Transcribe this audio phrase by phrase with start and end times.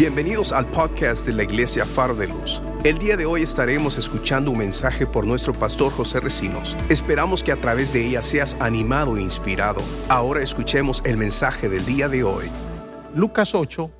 [0.00, 2.62] Bienvenidos al podcast de la Iglesia Faro de Luz.
[2.84, 6.74] El día de hoy estaremos escuchando un mensaje por nuestro pastor José Recinos.
[6.88, 9.82] Esperamos que a través de ella seas animado e inspirado.
[10.08, 12.46] Ahora escuchemos el mensaje del día de hoy.
[13.14, 13.90] Lucas 8,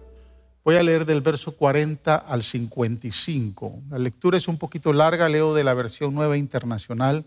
[0.64, 3.82] voy a leer del verso 40 al 55.
[3.90, 7.26] La lectura es un poquito larga, leo de la versión nueva internacional,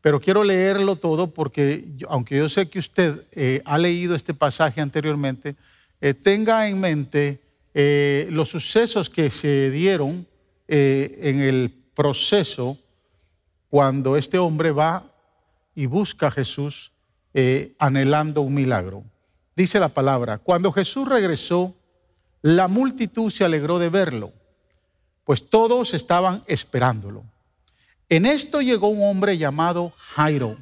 [0.00, 4.80] pero quiero leerlo todo porque aunque yo sé que usted eh, ha leído este pasaje
[4.80, 5.56] anteriormente,
[6.00, 10.26] eh, tenga en mente eh, los sucesos que se dieron
[10.68, 12.78] eh, en el proceso
[13.70, 15.04] cuando este hombre va
[15.74, 16.92] y busca a Jesús
[17.32, 19.04] eh, anhelando un milagro.
[19.56, 21.74] Dice la palabra, cuando Jesús regresó,
[22.42, 24.32] la multitud se alegró de verlo,
[25.24, 27.24] pues todos estaban esperándolo.
[28.08, 30.58] En esto llegó un hombre llamado Jairo,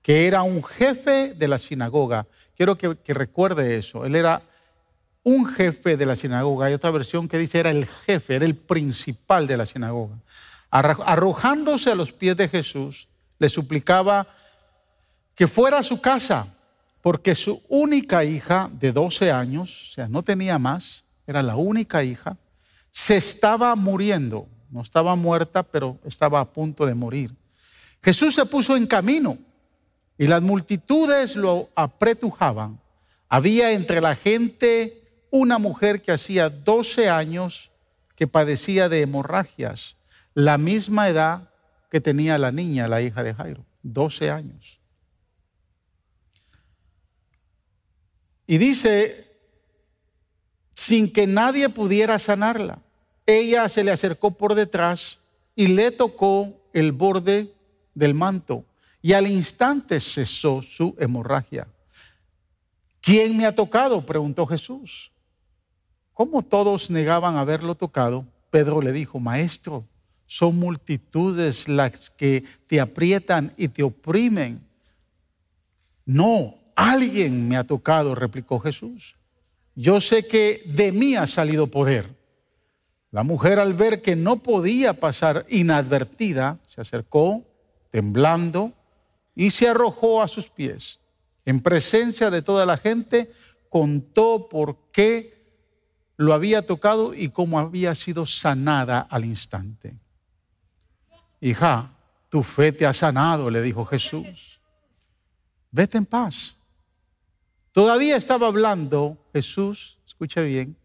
[0.00, 2.26] que era un jefe de la sinagoga.
[2.56, 4.06] Quiero que, que recuerde eso.
[4.06, 4.40] Él era
[5.26, 6.66] un jefe de la sinagoga.
[6.66, 10.14] Hay otra versión que dice era el jefe, era el principal de la sinagoga.
[10.70, 13.08] Arrojándose a los pies de Jesús,
[13.40, 14.24] le suplicaba
[15.34, 16.46] que fuera a su casa,
[17.02, 22.04] porque su única hija de 12 años, o sea, no tenía más, era la única
[22.04, 22.36] hija,
[22.92, 24.46] se estaba muriendo.
[24.70, 27.34] No estaba muerta, pero estaba a punto de morir.
[28.00, 29.38] Jesús se puso en camino
[30.16, 32.78] y las multitudes lo apretujaban.
[33.28, 37.70] Había entre la gente una mujer que hacía 12 años
[38.14, 39.96] que padecía de hemorragias,
[40.34, 41.50] la misma edad
[41.90, 44.80] que tenía la niña, la hija de Jairo, 12 años.
[48.46, 49.26] Y dice,
[50.74, 52.78] sin que nadie pudiera sanarla,
[53.26, 55.18] ella se le acercó por detrás
[55.54, 57.52] y le tocó el borde
[57.94, 58.64] del manto
[59.02, 61.68] y al instante cesó su hemorragia.
[63.00, 64.04] ¿Quién me ha tocado?
[64.04, 65.12] preguntó Jesús.
[66.16, 69.84] Como todos negaban haberlo tocado, Pedro le dijo, Maestro,
[70.24, 74.66] son multitudes las que te aprietan y te oprimen.
[76.06, 79.16] No, alguien me ha tocado, replicó Jesús.
[79.74, 82.08] Yo sé que de mí ha salido poder.
[83.10, 87.44] La mujer al ver que no podía pasar inadvertida, se acercó,
[87.90, 88.72] temblando,
[89.34, 91.00] y se arrojó a sus pies.
[91.44, 93.30] En presencia de toda la gente,
[93.68, 95.35] contó por qué
[96.16, 99.94] lo había tocado y cómo había sido sanada al instante.
[101.40, 101.92] Hija,
[102.28, 104.60] tu fe te ha sanado, le dijo Jesús.
[105.70, 106.56] Vete en paz.
[107.72, 110.76] Todavía estaba hablando Jesús, escuche bien,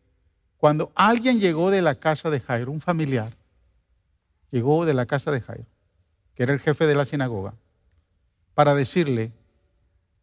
[0.57, 3.33] cuando alguien llegó de la casa de Jairo, un familiar,
[4.51, 5.65] llegó de la casa de Jairo,
[6.35, 7.53] que era el jefe de la sinagoga,
[8.53, 9.31] para decirle,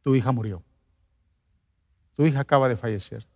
[0.03, 0.63] tu hija murió,
[2.15, 3.27] tu hija acaba de fallecer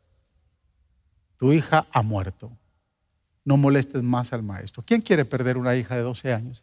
[1.43, 2.53] tu hija ha muerto.
[3.45, 4.85] No molestes más al maestro.
[4.87, 6.63] ¿Quién quiere perder una hija de 12 años?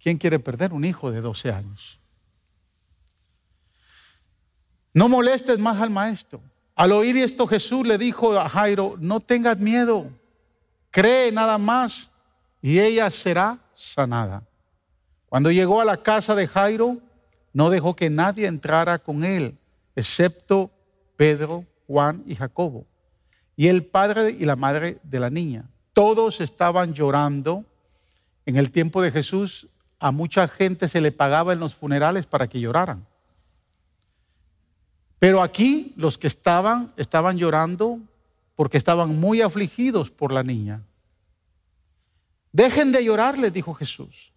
[0.00, 1.98] ¿Quién quiere perder un hijo de 12 años?
[4.92, 6.40] No molestes más al maestro.
[6.76, 10.08] Al oír esto Jesús le dijo a Jairo, no tengas miedo,
[10.92, 12.10] cree nada más
[12.62, 14.44] y ella será sanada.
[15.26, 16.98] Cuando llegó a la casa de Jairo,
[17.52, 19.58] no dejó que nadie entrara con él,
[19.96, 20.70] excepto
[21.16, 22.86] Pedro, Juan y Jacobo
[23.56, 25.68] y el padre y la madre de la niña.
[25.92, 27.64] Todos estaban llorando.
[28.46, 32.48] En el tiempo de Jesús a mucha gente se le pagaba en los funerales para
[32.48, 33.06] que lloraran.
[35.18, 37.98] Pero aquí los que estaban estaban llorando
[38.54, 40.82] porque estaban muy afligidos por la niña.
[42.52, 44.32] Dejen de llorar, les dijo Jesús.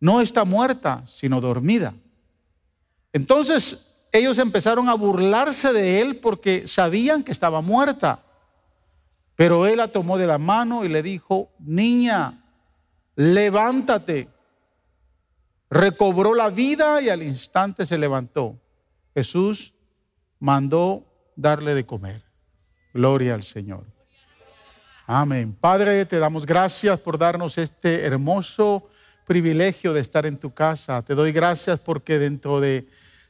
[0.00, 1.92] No está muerta, sino dormida.
[3.12, 8.22] Entonces ellos empezaron a burlarse de él porque sabían que estaba muerta.
[9.34, 12.42] Pero él la tomó de la mano y le dijo, niña,
[13.14, 14.28] levántate.
[15.70, 18.58] Recobró la vida y al instante se levantó.
[19.14, 19.74] Jesús
[20.40, 21.04] mandó
[21.36, 22.22] darle de comer.
[22.94, 23.84] Gloria al Señor.
[25.06, 25.56] Amén.
[25.58, 28.88] Padre, te damos gracias por darnos este hermoso
[29.26, 31.02] privilegio de estar en tu casa.
[31.02, 32.86] Te doy gracias porque dentro de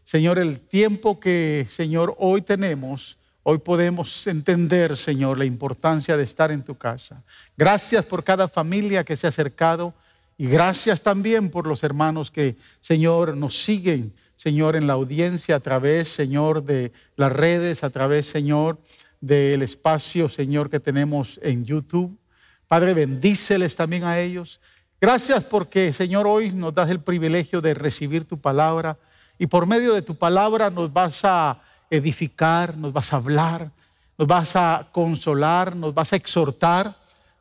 [0.09, 6.51] Señor, el tiempo que, Señor, hoy tenemos, hoy podemos entender, Señor, la importancia de estar
[6.51, 7.23] en tu casa.
[7.59, 9.93] Gracias por cada familia que se ha acercado
[10.39, 15.61] y gracias también por los hermanos que, Señor, nos siguen, Señor, en la audiencia a
[15.61, 18.79] través, Señor, de las redes, a través, Señor,
[19.21, 22.19] del espacio, Señor, que tenemos en YouTube.
[22.67, 24.59] Padre, bendíceles también a ellos.
[25.03, 28.97] Gracias porque, Señor, hoy nos das el privilegio de recibir tu palabra
[29.39, 33.71] y por medio de tu palabra nos vas a edificar, nos vas a hablar,
[34.19, 36.95] nos vas a consolar, nos vas a exhortar,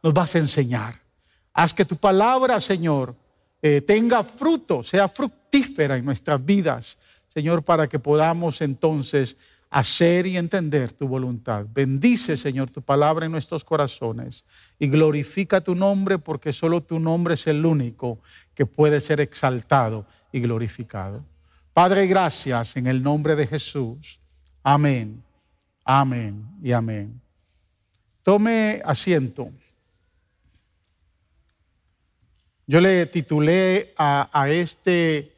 [0.03, 0.99] nos vas a enseñar.
[1.53, 3.15] Haz que tu palabra, Señor,
[3.61, 6.97] eh, tenga fruto, sea fructífera en nuestras vidas,
[7.27, 9.37] Señor, para que podamos entonces
[9.69, 11.65] hacer y entender tu voluntad.
[11.73, 14.45] Bendice, Señor, tu palabra en nuestros corazones
[14.79, 18.19] y glorifica tu nombre porque solo tu nombre es el único
[18.53, 21.23] que puede ser exaltado y glorificado.
[21.77, 24.19] Padre, gracias en el nombre de Jesús.
[24.63, 25.23] Amén,
[25.85, 27.21] amén y amén.
[28.23, 29.51] Tome asiento.
[32.65, 35.31] Yo le titulé a, este,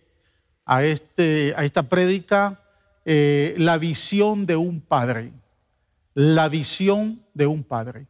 [0.64, 2.58] a, este, a esta prédica
[3.04, 5.34] eh, La visión de un padre.
[6.14, 8.08] La visión de un padre.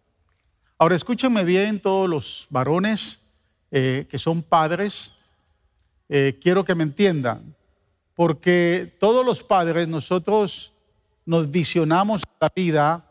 [0.77, 3.21] Ahora escúchenme bien todos los varones
[3.71, 5.13] eh, que son padres.
[6.09, 7.55] Eh, quiero que me entiendan
[8.19, 10.73] porque todos los padres nosotros
[11.25, 13.05] nos visionamos la vida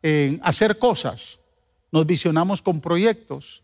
[0.00, 1.38] en hacer cosas,
[1.92, 3.62] nos visionamos con proyectos.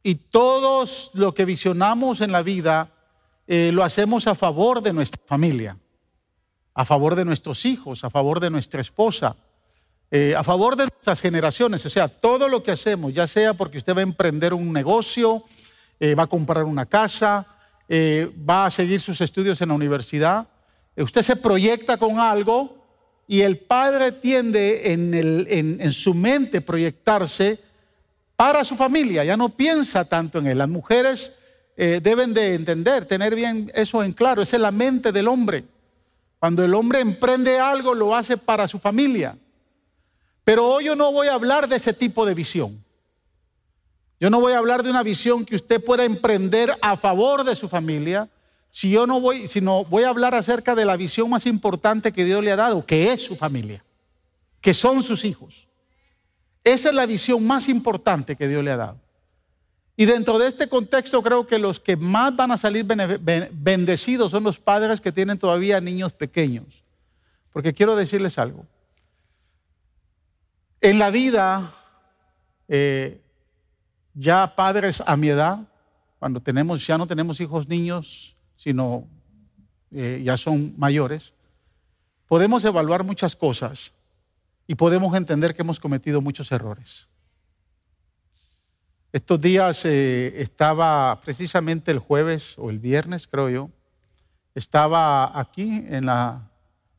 [0.00, 2.88] Y todos lo que visionamos en la vida
[3.48, 5.76] eh, lo hacemos a favor de nuestra familia,
[6.72, 9.34] a favor de nuestros hijos, a favor de nuestra esposa,
[10.12, 11.84] eh, a favor de nuestras generaciones.
[11.84, 15.42] O sea, todo lo que hacemos, ya sea porque usted va a emprender un negocio,
[15.98, 17.57] eh, va a comprar una casa,
[17.88, 20.46] eh, va a seguir sus estudios en la universidad,
[20.94, 22.76] eh, usted se proyecta con algo
[23.26, 27.58] y el padre tiende en, su mente proyectarse
[28.36, 30.58] para su familia, ya no piensa tanto en él.
[30.58, 31.32] Las mujeres
[31.76, 35.64] eh, deben de entender, tener bien eso en claro, esa es la mente del hombre.
[36.38, 39.36] Cuando el hombre emprende algo, lo hace para su familia.
[40.44, 42.82] Pero hoy yo no voy a hablar de ese tipo de visión.
[44.20, 47.54] Yo no voy a hablar de una visión que usted pueda emprender a favor de
[47.54, 48.28] su familia,
[48.70, 52.24] si yo no voy, sino voy a hablar acerca de la visión más importante que
[52.24, 53.84] Dios le ha dado, que es su familia,
[54.60, 55.68] que son sus hijos.
[56.64, 59.00] Esa es la visión más importante que Dios le ha dado.
[59.96, 64.44] Y dentro de este contexto creo que los que más van a salir bendecidos son
[64.44, 66.84] los padres que tienen todavía niños pequeños.
[67.52, 68.64] Porque quiero decirles algo.
[70.80, 71.72] En la vida
[72.68, 73.20] eh,
[74.18, 75.60] ya padres a mi edad,
[76.18, 79.06] cuando tenemos, ya no tenemos hijos niños, sino
[79.92, 81.32] eh, ya son mayores,
[82.26, 83.92] podemos evaluar muchas cosas
[84.66, 87.06] y podemos entender que hemos cometido muchos errores.
[89.12, 93.70] Estos días eh, estaba precisamente el jueves o el viernes, creo yo,
[94.56, 96.50] estaba aquí en la,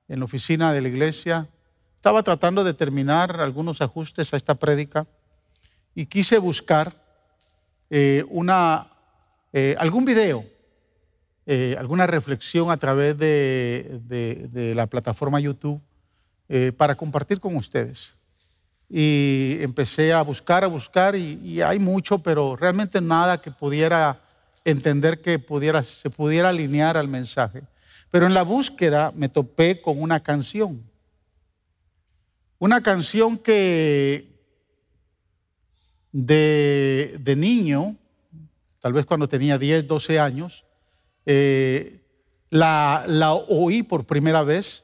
[0.07, 1.49] en la oficina de la iglesia,
[1.95, 5.05] estaba tratando de terminar algunos ajustes a esta prédica
[5.93, 6.98] y quise buscar
[7.89, 8.23] eh,
[9.51, 10.43] eh, algún video,
[11.45, 15.81] eh, alguna reflexión a través de, la plataforma YouTube
[16.77, 18.15] para compartir con ustedes.
[18.89, 24.19] Y empecé a buscar, a buscar, y, hay mucho, pero realmente nada que pudiera
[24.65, 27.63] entender que pudiera, se pudiera alinear al mensaje.
[28.11, 30.83] Pero en la búsqueda me topé con una canción.
[32.57, 34.28] Una canción que
[36.11, 37.95] de, niño,
[38.79, 40.65] tal vez cuando tenía 10, 12 años,
[41.25, 42.01] eh,
[42.49, 44.83] la, la oí por primera vez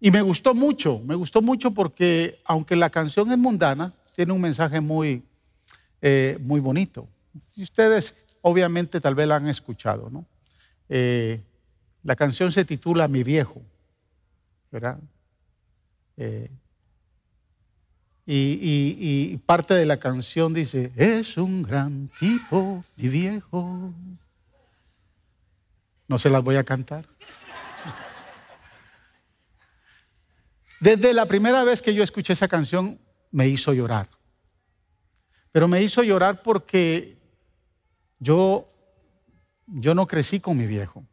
[0.00, 4.40] y me gustó mucho, me gustó mucho porque aunque la canción es mundana, tiene un
[4.40, 5.22] mensaje muy,
[6.00, 7.08] eh, muy bonito.
[7.48, 10.24] Si ustedes obviamente tal vez la han escuchado, ¿no?
[10.88, 11.40] Eh,
[12.02, 13.60] la canción se titula Mi viejo,
[14.70, 14.98] ¿verdad?
[18.28, 23.92] Y, parte de la canción dice, es un gran tipo, mi viejo.
[26.08, 27.06] No se las voy a cantar.
[30.80, 32.98] Desde la primera vez que yo escuché esa canción
[33.30, 34.08] me hizo llorar.
[35.52, 37.16] Pero me hizo llorar porque
[38.18, 38.66] yo,
[39.66, 41.04] yo no crecí con mi viejo.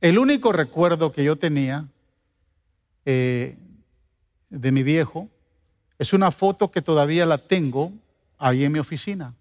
[0.00, 1.86] El único recuerdo que yo tenía
[3.04, 3.56] eh,
[4.52, 5.28] de mi viejo
[5.98, 7.92] es una foto que todavía la tengo
[8.38, 9.34] ahí en mi oficina.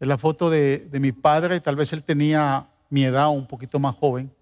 [0.00, 3.96] Es la foto de, mi padre, tal vez él tenía mi edad un poquito más
[3.96, 4.32] joven.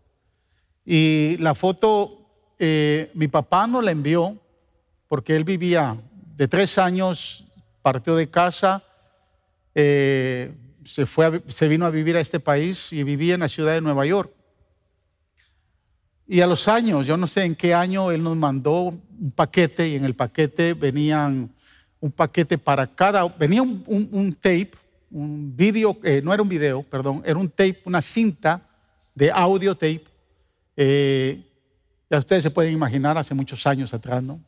[0.84, 2.28] Y la foto,
[2.58, 4.36] eh, mi papá nos la envió
[5.08, 5.96] porque él vivía
[6.36, 7.44] de tres años,
[7.80, 8.84] partió de casa,
[9.74, 10.52] eh,
[10.84, 13.80] se, fue se vino a vivir a este país y vivía en la ciudad de
[13.80, 14.30] Nueva York.
[16.26, 19.88] Y a los años, yo no sé en qué año, él nos mandó un paquete
[19.88, 21.50] y en el paquete venían
[22.00, 24.70] un paquete para cada, venía un, tape,
[25.10, 28.60] un video, eh, no era un video, perdón, era un tape, una cinta
[29.14, 30.04] de audio tape,
[30.76, 31.40] eh,
[32.10, 34.40] Ya ustedes se pueden imaginar hace muchos años atrás, ¿no?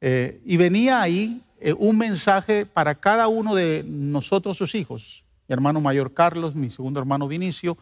[0.00, 5.52] Eh, y venía ahí eh, un mensaje para cada uno de nosotros, sus hijos, mi
[5.52, 7.76] hermano mayor Carlos, mi segundo hermano Vinicio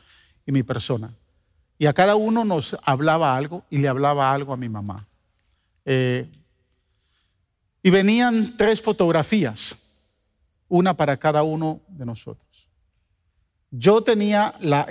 [0.47, 1.13] y mi persona.
[1.79, 5.05] Y a cada uno nos hablaba algo y le hablaba algo a mi mamá.
[5.85, 6.27] Eh,
[7.83, 9.77] y venían tres fotografías,
[10.69, 12.69] una para cada uno de nosotros.
[13.71, 14.87] Yo tenía, la,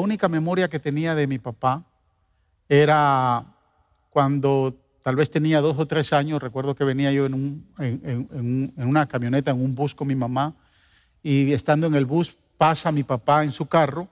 [0.00, 1.84] única memoria que tenía de mi papá
[2.68, 3.44] era
[4.10, 9.06] cuando tal vez tenía dos o tres años, recuerdo que venía yo en, en, una
[9.06, 10.54] camioneta, en un bus con mi mamá,
[11.22, 14.08] y estando en el bus pasa mi papá en su carro,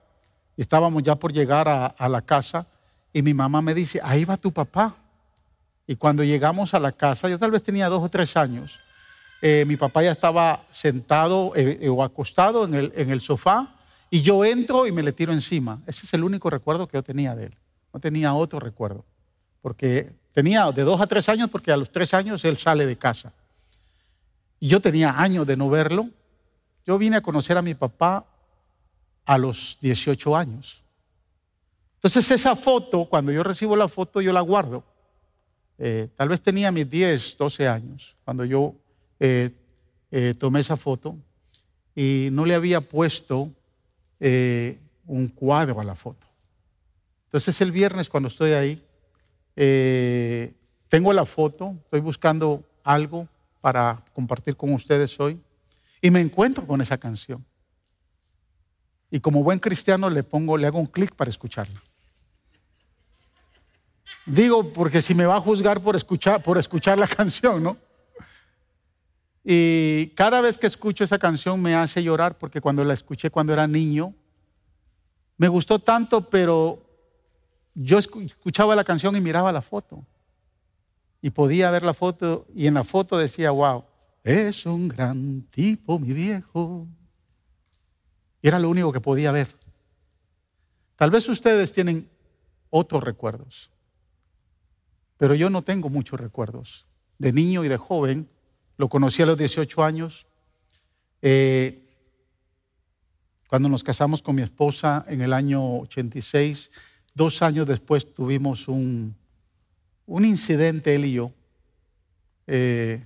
[0.62, 2.66] estábamos ya por llegar a, la casa,
[3.12, 4.94] y mi mamá me dice, ahí va tu papá.
[5.86, 8.78] Y cuando llegamos a la casa, yo tal vez tenía dos o tres años,
[9.42, 13.68] eh, mi papá ya estaba sentado eh, eh, o acostado en el, en el sofá,
[14.10, 15.80] y yo entro y me le tiro encima.
[15.86, 17.56] Ese es el único recuerdo que yo tenía de él.
[17.92, 19.04] No tenía otro recuerdo,
[19.62, 22.96] porque Tenía de dos a tres años porque a los tres años él sale de
[22.96, 23.32] casa.
[24.60, 26.08] Y yo tenía años de no verlo.
[26.86, 28.24] Yo vine a conocer a mi papá
[29.30, 30.82] a los 18 años.
[31.94, 34.82] Entonces esa foto, cuando yo recibo la foto, yo la guardo.
[35.78, 38.74] Eh, tal vez tenía mis 10, 12 años cuando yo
[39.20, 39.50] eh,
[40.10, 41.16] eh, tomé esa foto
[41.94, 43.48] y no le había puesto
[44.18, 46.26] un cuadro a la foto.
[47.26, 48.84] Entonces el viernes cuando estoy ahí,
[50.88, 53.28] tengo la foto, estoy buscando algo
[53.60, 55.40] para compartir con ustedes hoy
[56.02, 57.44] y me encuentro con esa canción.
[59.10, 61.82] Y como buen cristiano le pongo, le hago un clic para escucharla.
[64.26, 67.76] Digo, porque si me va a juzgar por escuchar, por escuchar la canción, ¿no?
[69.42, 73.52] Y cada vez que escucho esa canción me hace llorar porque cuando la escuché cuando
[73.52, 74.14] era niño,
[75.38, 76.82] me gustó tanto, pero
[77.74, 80.04] yo escuchaba la canción y miraba la foto.
[81.22, 83.84] Y podía ver la foto y en la foto decía, wow,
[84.22, 86.86] es un gran tipo, mi viejo.
[88.42, 89.48] Y era lo único que podía ver.
[90.96, 92.08] Tal vez ustedes tienen
[92.70, 93.70] otros recuerdos,
[95.16, 96.86] pero yo no tengo muchos recuerdos.
[97.18, 98.28] De niño y de joven,
[98.76, 100.26] lo conocí a los 18 años.
[101.22, 101.86] Eh,
[103.48, 106.70] cuando nos casamos con mi esposa en el año 86,
[107.14, 109.16] Dos años después tuvimos un,
[110.06, 111.32] un incidente, él y yo,
[112.46, 113.04] eh,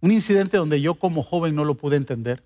[0.00, 2.42] un incidente donde yo como joven no lo pude entender,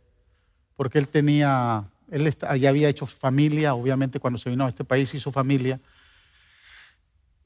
[0.76, 5.14] porque él tenía, él ya había hecho familia, obviamente cuando se vino a este país
[5.14, 5.80] hizo familia,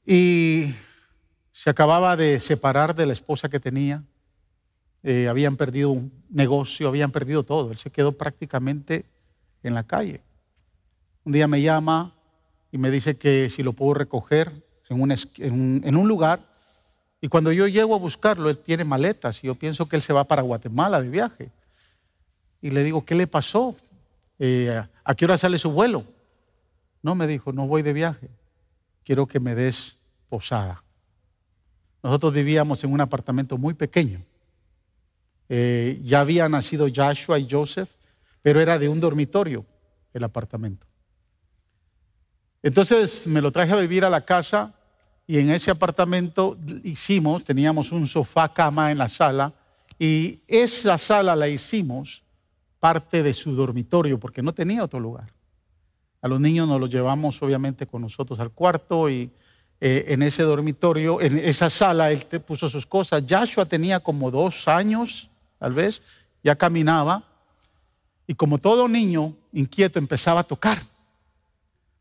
[0.05, 0.73] y
[1.51, 4.03] se acababa de separar de la esposa que tenía,
[5.03, 9.05] eh, habían perdido un negocio, habían perdido todo, él se quedó prácticamente
[9.63, 10.21] en la calle.
[11.23, 12.13] Un día me llama,
[12.71, 14.51] y me dice que si lo puedo recoger
[14.89, 16.39] en un, en un, lugar.
[17.21, 20.13] Y cuando yo llego a buscarlo, él tiene maletas y yo pienso que él se
[20.13, 21.51] va para Guatemala de viaje.
[22.61, 23.75] Y le digo, ¿qué le pasó?
[24.37, 26.05] Eh, ¿A qué hora sale su vuelo?
[27.01, 28.29] No, me dijo, no voy de viaje.
[29.03, 29.97] Quiero que me des
[30.27, 30.83] posada.
[32.03, 34.21] Nosotros vivíamos en un apartamento muy pequeño.
[35.49, 37.89] Eh, ya había nacido Joshua y Joseph,
[38.41, 39.65] pero era de un dormitorio
[40.13, 40.85] el apartamento.
[42.61, 44.73] Entonces me lo traje a vivir a la casa
[45.25, 49.53] y en ese apartamento hicimos, teníamos un sofá cama en la sala
[49.97, 52.23] y esa sala la hicimos
[52.79, 55.31] parte de su dormitorio porque no tenía otro lugar.
[56.21, 59.31] A los niños nos los llevamos obviamente con nosotros al cuarto y
[59.81, 63.23] eh, en ese dormitorio, en esa sala, él puso sus cosas.
[63.29, 66.01] Joshua tenía como dos años, tal vez,
[66.43, 67.23] ya caminaba
[68.27, 70.79] y como todo niño inquieto empezaba a tocar.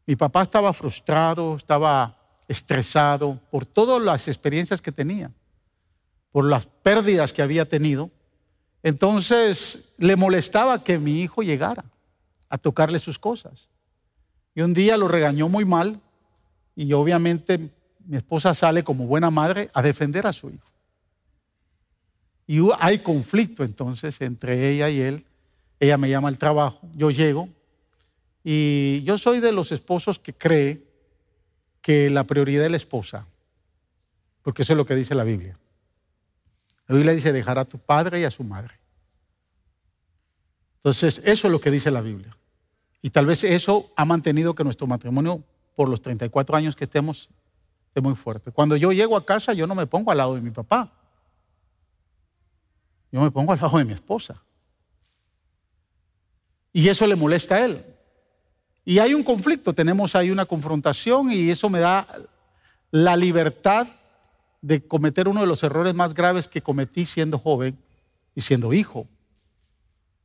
[0.07, 2.17] Mi papá estaba frustrado, estaba
[2.49, 5.31] estresado por todas las experiencias que tenía,
[6.33, 8.11] por las pérdidas que había tenido.
[8.83, 11.85] Entonces le molestaba que mi hijo llegara
[12.49, 13.69] a tocarle sus cosas.
[14.55, 16.01] Y un día lo regañó muy mal
[16.75, 17.59] y obviamente
[18.07, 20.69] mi esposa sale como buena madre a defender a su hijo.
[22.47, 25.25] Y hay conflicto entonces entre ella y él.
[25.81, 27.49] Ella me llama al trabajo, yo llego
[28.43, 30.83] y yo soy de los esposos que cree
[31.83, 33.27] que la prioridad es la esposa,
[34.43, 35.59] porque eso es lo que dice la Biblia.
[36.89, 38.75] La Biblia dice dejar a tu padre y a su madre.
[40.77, 42.35] Entonces, eso es lo que dice la Biblia.
[43.03, 45.45] Y tal vez eso ha mantenido que nuestro matrimonio,
[45.77, 47.29] por los 34 años que estemos,
[47.89, 48.51] esté muy fuerte.
[48.51, 50.91] Cuando yo llego a casa, yo no me pongo al lado de mi papá.
[53.13, 54.43] Yo me pongo al lado de mi esposa.
[56.73, 57.85] Y eso le molesta a él.
[58.85, 62.07] Y hay un conflicto, tenemos ahí una confrontación y eso me da
[62.91, 63.87] la libertad
[64.61, 67.79] de cometer uno de los errores más graves que cometí siendo joven
[68.35, 69.07] y siendo hijo.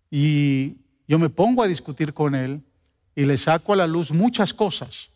[0.10, 2.62] Y yo me pongo a discutir con él
[3.16, 5.10] y le saco a la luz muchas cosas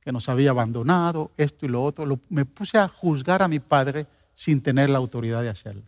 [0.00, 2.20] que nos había abandonado, esto y lo otro.
[2.28, 5.82] me puse a juzgar a mi padre sin tener la autoridad de hacerlo.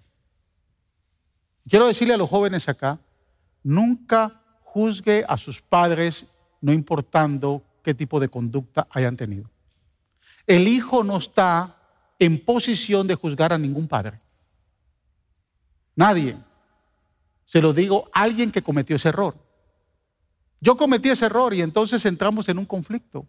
[1.68, 2.98] Quiero decirle a los jóvenes acá,
[3.62, 6.26] nunca juzgue a sus padres
[6.60, 9.48] no importando qué tipo de conducta hayan tenido.
[10.46, 11.77] El hijo no está
[12.18, 14.20] en posición de juzgar a ningún padre.
[15.94, 16.36] Nadie.
[17.44, 19.34] Se lo digo alguien que cometió ese error.
[20.60, 23.26] Yo cometí ese error y entonces entramos en un conflicto.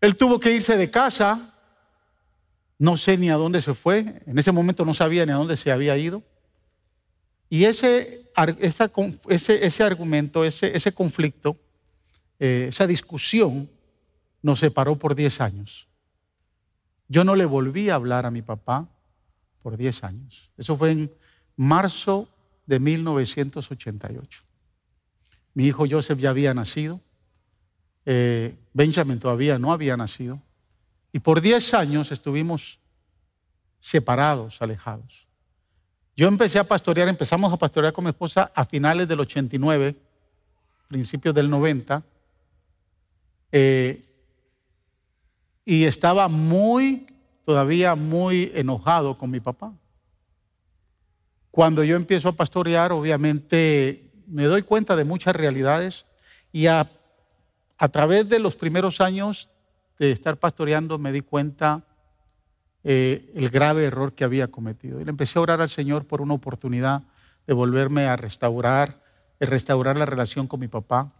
[0.00, 1.54] Él tuvo que irse de casa.
[2.78, 4.22] No sé ni a dónde se fue.
[4.26, 6.22] En ese momento no sabía ni a dónde se había ido.
[7.48, 8.28] Y ese,
[8.58, 11.56] ese, argumento, ese, ese conflicto,
[12.40, 13.70] eh, esa discusión
[14.40, 15.86] nos separó por 10 años.
[17.12, 18.88] Yo no le volví a hablar a mi papá
[19.62, 20.50] por 10 años.
[20.56, 21.12] Eso fue en
[21.56, 22.26] marzo
[22.64, 24.42] de 1988.
[25.52, 27.02] Mi hijo Joseph ya había nacido,
[28.06, 30.40] eh, Benjamin todavía no había nacido,
[31.12, 32.78] y por 10 años estuvimos
[33.78, 35.26] separados, alejados.
[36.16, 39.94] Yo empecé a pastorear, empezamos a pastorear con mi esposa a finales del 89,
[40.88, 42.02] principios del 90,
[43.52, 44.02] eh,
[45.64, 47.06] y estaba muy,
[47.44, 49.72] todavía muy enojado con mi papá.
[51.50, 56.06] Cuando yo empiezo a pastorear, obviamente me doy cuenta de muchas realidades
[56.50, 56.88] y a,
[57.90, 59.48] través de los primeros años
[59.98, 61.84] de estar pastoreando me di cuenta
[62.84, 65.00] eh, el grave error que había cometido.
[65.00, 67.02] Y le empecé a orar al Señor por una oportunidad
[67.46, 68.98] de volverme a restaurar,
[69.38, 71.12] de restaurar la relación con mi papá.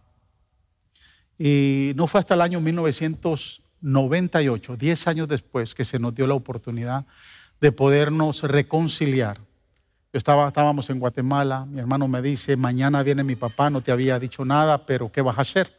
[1.37, 2.59] Y no fue hasta el año
[3.83, 7.05] 1998, 10 años después, que se nos dio la oportunidad
[7.61, 9.37] de podernos reconciliar
[10.13, 14.19] estaba, estábamos en Guatemala, mi hermano me dice, mañana viene mi papá, no te había
[14.19, 15.73] dicho nada, pero ¿qué vas a hacer?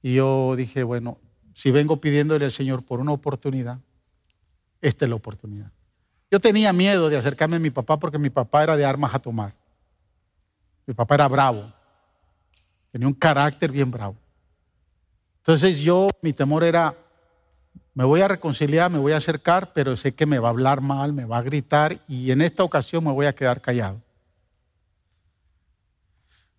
[0.00, 1.18] Y yo dije, bueno,
[1.52, 3.78] si vengo pidiéndole al Señor por una oportunidad,
[4.80, 5.70] esta es la oportunidad.
[6.30, 9.18] Yo tenía miedo de acercarme a mi papá porque mi papá era de armas a
[9.18, 9.52] tomar.
[10.86, 11.70] Mi papá era bravo,
[12.90, 14.16] tenía un carácter bien bravo.
[15.48, 16.94] Entonces yo, mi temor era
[17.94, 20.82] me voy a reconciliar, me voy a acercar, pero sé que me va a hablar
[20.82, 23.98] mal, me va a gritar y en esta ocasión me voy a quedar callado.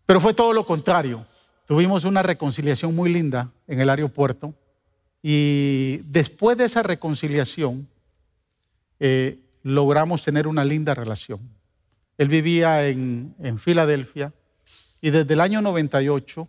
[0.08, 1.24] Pero fue todo lo contrario.
[1.68, 4.56] Tuvimos una reconciliación muy linda en el aeropuerto
[5.22, 7.88] y después de esa reconciliación
[9.00, 11.40] eh, logramos tener una linda relación.
[12.18, 14.34] Él vivía en, Filadelfia
[15.00, 16.48] y desde el año 98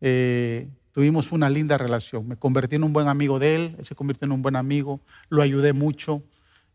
[0.00, 2.28] eh, Tuvimos una linda relación.
[2.28, 5.00] Me convertí en un buen amigo de él, él se convirtió en un buen amigo,
[5.28, 6.22] lo ayudé mucho.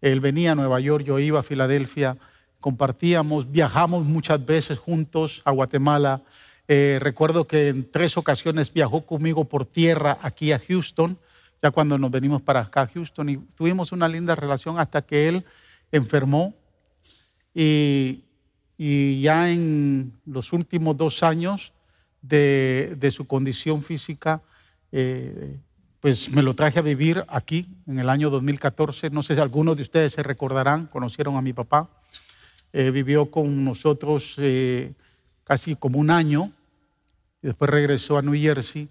[0.01, 2.17] Él venía a Nueva York, yo iba a Filadelfia,
[2.59, 6.21] compartíamos, viajamos muchas veces juntos a Guatemala.
[6.67, 11.17] Eh, recuerdo que en tres ocasiones viajó conmigo por tierra aquí a Houston,
[11.63, 15.29] ya cuando nos venimos para acá a Houston, y tuvimos una linda relación hasta que
[15.29, 15.45] él
[15.93, 16.53] enfermó.
[17.53, 18.25] Y,
[18.77, 21.71] y ya en los últimos dos años
[22.21, 24.41] de, su condición física,
[24.91, 25.57] eh,
[25.99, 29.09] pues me lo traje a vivir aquí en el año 2014.
[29.09, 31.89] No sé si algunos de ustedes se recordarán, conocieron a mi papá.
[32.71, 34.93] Eh, vivió con nosotros eh,
[35.43, 36.51] casi como un año,
[37.41, 38.87] después regresó a New Jersey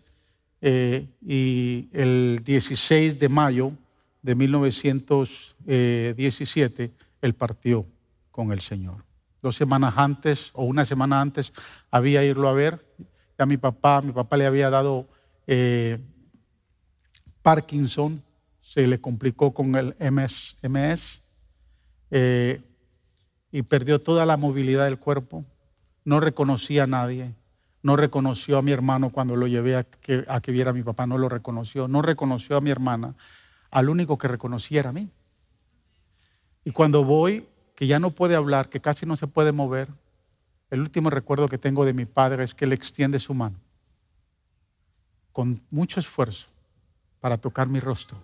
[0.60, 3.70] y el 16 de mayo
[4.22, 6.90] de 1917
[7.22, 7.86] él partió
[8.32, 9.04] con el Señor.
[9.40, 11.52] Dos semanas antes o una semana antes
[11.90, 12.84] había irlo a ver
[13.38, 15.06] a mi papá, mi papá le había dado
[15.46, 15.98] eh,
[17.42, 18.22] Parkinson,
[18.60, 21.22] se le complicó con el MS,
[22.10, 22.60] eh,
[23.50, 25.44] y perdió toda la movilidad del cuerpo.
[26.04, 27.32] No reconocía a nadie.
[27.82, 30.82] No reconoció a mi hermano cuando lo llevé a que, a que viera a mi
[30.82, 31.86] papá, no lo reconoció.
[31.88, 33.14] No reconoció a mi hermana.
[33.70, 35.08] Al único que reconocía era a mí.
[36.64, 39.88] Y cuando voy, que ya no puede hablar, que casi no se puede mover,
[40.70, 43.56] el último recuerdo que tengo de mi padre es que él extiende su mano
[45.38, 46.48] con mucho esfuerzo
[47.20, 48.18] para tocar mi rostro.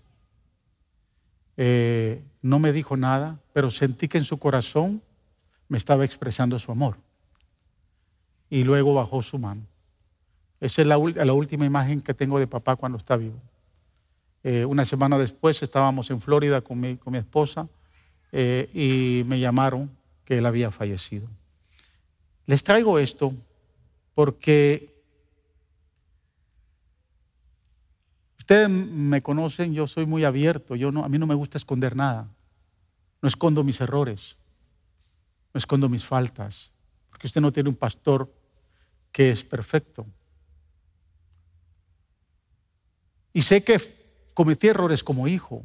[1.57, 5.01] Eh, no me dijo nada, pero sentí que en su corazón
[5.69, 6.97] me estaba expresando su amor.
[8.51, 9.63] Y luego bajó su mano.
[10.61, 13.41] Esa es la, última imagen que tengo de papá cuando está vivo.
[14.43, 17.69] Eh, una semana después estábamos en Florida con mi, con mi esposa
[18.33, 19.89] eh, y me llamaron
[20.25, 21.29] que él había fallecido.
[22.47, 23.33] Les traigo esto
[24.15, 24.95] porque
[28.45, 31.97] Ustedes me conocen, yo soy muy abierto, yo no, a mí no me gusta esconder
[31.97, 32.29] nada.
[33.23, 34.37] No escondo mis errores,
[35.55, 36.71] no escondo mis faltas,
[37.09, 38.31] porque usted no tiene un pastor
[39.11, 40.05] que es perfecto.
[43.33, 43.81] Y sé que
[44.35, 45.65] cometí errores como hijo.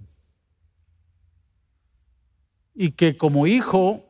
[2.73, 4.05] Y que como hijo,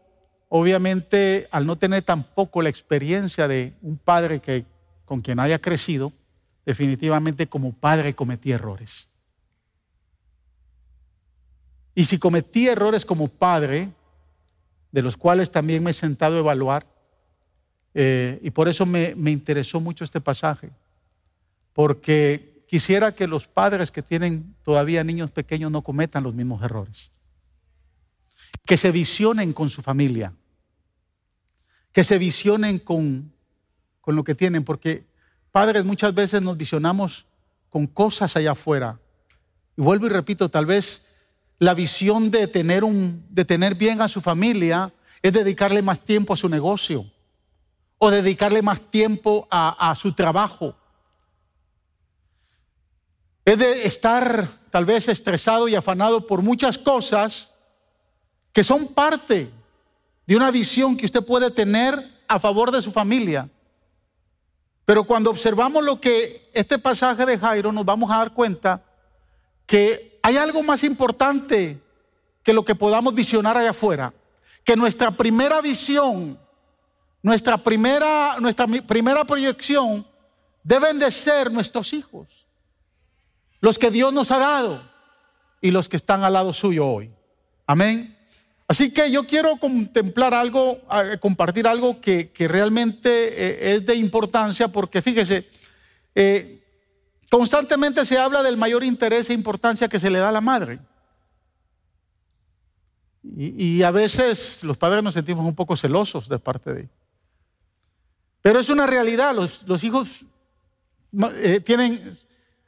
[0.50, 4.66] obviamente, al no tener tampoco la experiencia de un padre que,
[5.06, 6.12] con quien haya crecido,
[6.66, 9.08] definitivamente como padre cometí errores.
[11.96, 13.90] Y si cometí errores como padre,
[14.92, 16.86] de los cuales también me he sentado a evaluar,
[17.94, 20.72] eh, y por eso me, me interesó mucho este pasaje,
[21.74, 27.12] porque quisiera que los padres que tienen todavía niños pequeños no cometan los mismos errores,
[28.70, 30.32] que se visionen con su familia,
[31.92, 33.34] que se visionen con,
[34.00, 35.08] con lo que tienen, porque
[35.52, 37.26] Padres, muchas veces nos visionamos
[37.72, 39.00] con cosas allá afuera.
[39.76, 41.16] Y vuelvo y repito, tal vez
[41.58, 46.36] la visión de tener, un, de tener bien a su familia es dedicarle más tiempo
[46.36, 47.12] a su negocio
[47.98, 50.76] o dedicarle más tiempo a, a su trabajo.
[53.46, 57.50] Es de estar tal vez estresado y afanado por muchas cosas
[58.54, 59.50] que son parte
[60.26, 63.50] de una visión que usted puede tener a favor de su familia.
[64.86, 68.84] Pero cuando observamos lo que este pasaje de Jairo nos vamos a dar cuenta
[69.66, 71.80] que hay algo más importante
[72.44, 74.14] que lo que podamos visionar allá afuera.
[74.64, 76.40] Que nuestra primera visión,
[77.22, 80.06] nuestra primera, nuestra primera proyección
[80.64, 82.48] deben de ser nuestros hijos.
[83.62, 84.82] Los que Dios nos ha dado
[85.62, 87.12] y los que están al lado suyo hoy.
[87.68, 88.19] Amén.
[88.70, 90.80] Así que yo quiero contemplar algo,
[91.22, 95.44] compartir algo que, realmente eh, es de importancia porque fíjese,
[96.14, 96.64] eh,
[97.32, 100.78] constantemente se habla del mayor interés e importancia que se le da a la madre.
[103.24, 106.90] Y, a veces los padres nos sentimos un poco celosos de parte de
[108.44, 110.26] Pero es una realidad, los, hijos
[111.38, 112.00] eh, tienen,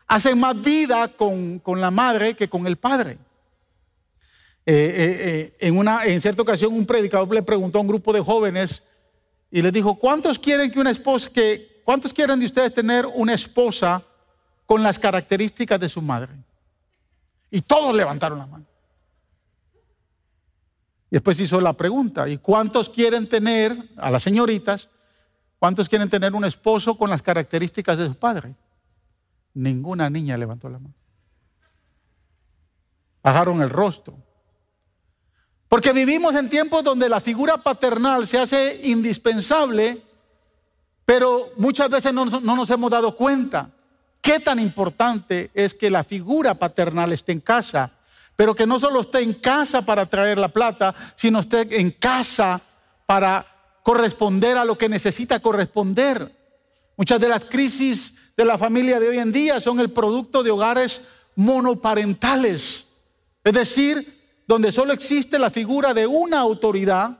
[0.07, 3.19] hacen más vida con, con la madre que con el padre.
[4.65, 8.13] Eh, eh, eh, en, una, en cierta ocasión un predicador le preguntó a un grupo
[8.13, 8.83] de jóvenes
[9.49, 13.33] y les dijo, ¿cuántos quieren que una esposa, que, cuántos quieren de ustedes tener una
[13.33, 14.03] esposa
[14.67, 16.33] con las características de su madre?
[17.49, 18.65] Y todos levantaron la mano.
[21.09, 24.89] Y después hizo la pregunta, ¿y cuántos quieren tener, a las señoritas,
[25.59, 28.55] cuántos quieren tener un esposo con las características de su padre?
[29.55, 30.93] Ninguna niña levantó la mano.
[33.21, 34.15] Bajaron el rostro.
[35.71, 40.01] Porque vivimos en tiempos donde la figura paternal se hace indispensable,
[41.05, 43.69] pero muchas veces no, nos hemos dado cuenta
[44.21, 47.89] qué tan importante es que la figura paternal esté en casa,
[48.35, 52.59] pero que no solo esté en casa para traer la plata, sino esté en casa
[53.05, 53.45] para
[53.81, 56.29] corresponder a lo que necesita corresponder.
[56.97, 60.51] Muchas de las crisis de la familia de hoy en día son el producto de
[60.51, 60.99] hogares
[61.37, 62.87] monoparentales,
[63.45, 67.19] es decir, donde solo existe la figura de una autoridad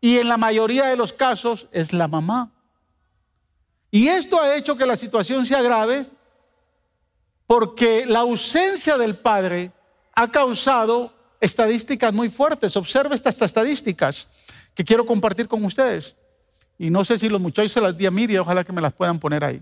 [0.00, 2.50] y en la mayoría de los casos es la mamá.
[3.90, 6.06] Y esto ha hecho que la situación se agrave
[7.46, 9.72] porque la ausencia del padre
[10.14, 12.76] ha causado estadísticas muy fuertes.
[12.76, 14.26] Observe estas estadísticas
[14.74, 16.16] que quiero compartir con ustedes.
[16.78, 18.92] Y no sé si los muchachos se las di a Miriam, ojalá que me las
[18.92, 19.60] puedan poner ahí.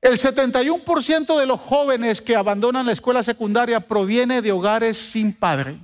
[0.00, 5.78] El 71% de los jóvenes que abandonan la escuela secundaria proviene de hogares sin padre.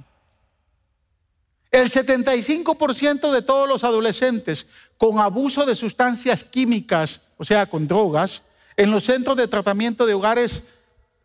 [1.70, 8.42] El 75% de todos los adolescentes con abuso de sustancias químicas, o sea, con drogas,
[8.78, 10.62] en los centros de tratamiento de hogares,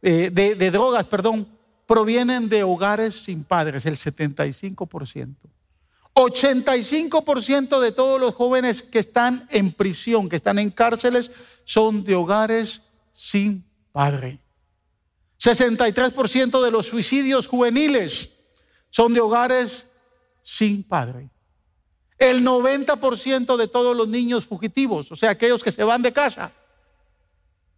[0.02, 1.48] eh, de, de drogas, perdón,
[1.86, 5.36] provienen de hogares sin padres, el 75%.
[6.14, 11.32] 85% de todos los jóvenes que están en prisión, que están en cárceles,
[11.72, 12.82] son de hogares
[13.14, 14.42] sin padre.
[15.40, 18.32] 63% de los suicidios juveniles
[18.90, 19.86] son de hogares
[20.44, 21.30] sin padre.
[22.18, 26.52] El 90% de todos los niños fugitivos, o sea, aquellos que se van de casa,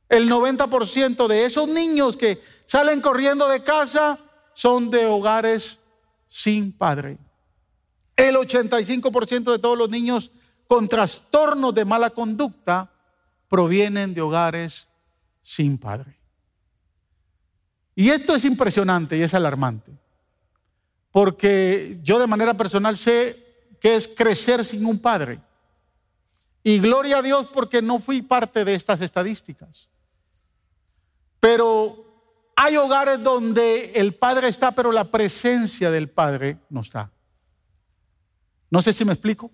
[0.10, 4.18] el 90% de esos niños que salen corriendo de casa
[4.56, 5.78] son de hogares
[6.28, 7.20] sin padre.
[8.16, 10.32] El 85% de todos los niños
[10.68, 12.90] con trastornos de mala conducta
[13.54, 14.90] provienen de hogares
[15.44, 16.18] sin padre.
[17.94, 19.92] Y esto es impresionante y es alarmante,
[21.12, 23.38] porque yo de manera personal sé
[23.80, 25.40] que es crecer sin un padre.
[26.64, 29.88] Y gloria a Dios porque no fui parte de estas estadísticas.
[31.40, 37.12] Pero Hay hogares donde el Padre está, pero la presencia del Padre no está.
[38.72, 39.52] No sé si me explico.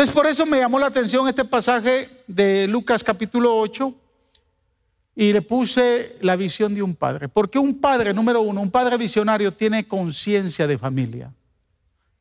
[0.00, 3.94] Entonces por eso me llamó la atención este pasaje de Lucas capítulo 8
[5.14, 7.28] y le puse la visión de un padre.
[7.28, 11.34] Porque un padre, número uno, un padre visionario tiene conciencia de familia.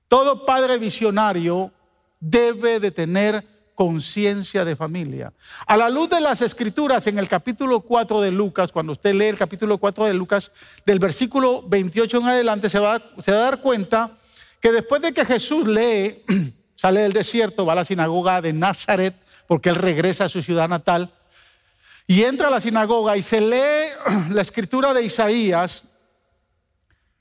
[0.10, 1.72] Todo padre visionario
[2.20, 3.42] debe de tener
[3.76, 5.32] conciencia de familia.
[5.66, 9.28] A la luz de las escrituras en el capítulo 4 de Lucas, cuando usted lee
[9.28, 10.52] el capítulo 4 de Lucas,
[10.86, 14.12] del versículo 28 en adelante, se va, se va a dar cuenta
[14.60, 16.26] que después de que Jesús lee,
[16.80, 19.14] sale del desierto, va a la sinagoga de Nazaret,
[19.48, 21.12] porque él regresa a su ciudad natal,
[22.08, 23.90] y entra a la sinagoga y se lee
[24.30, 25.84] la escritura de Isaías,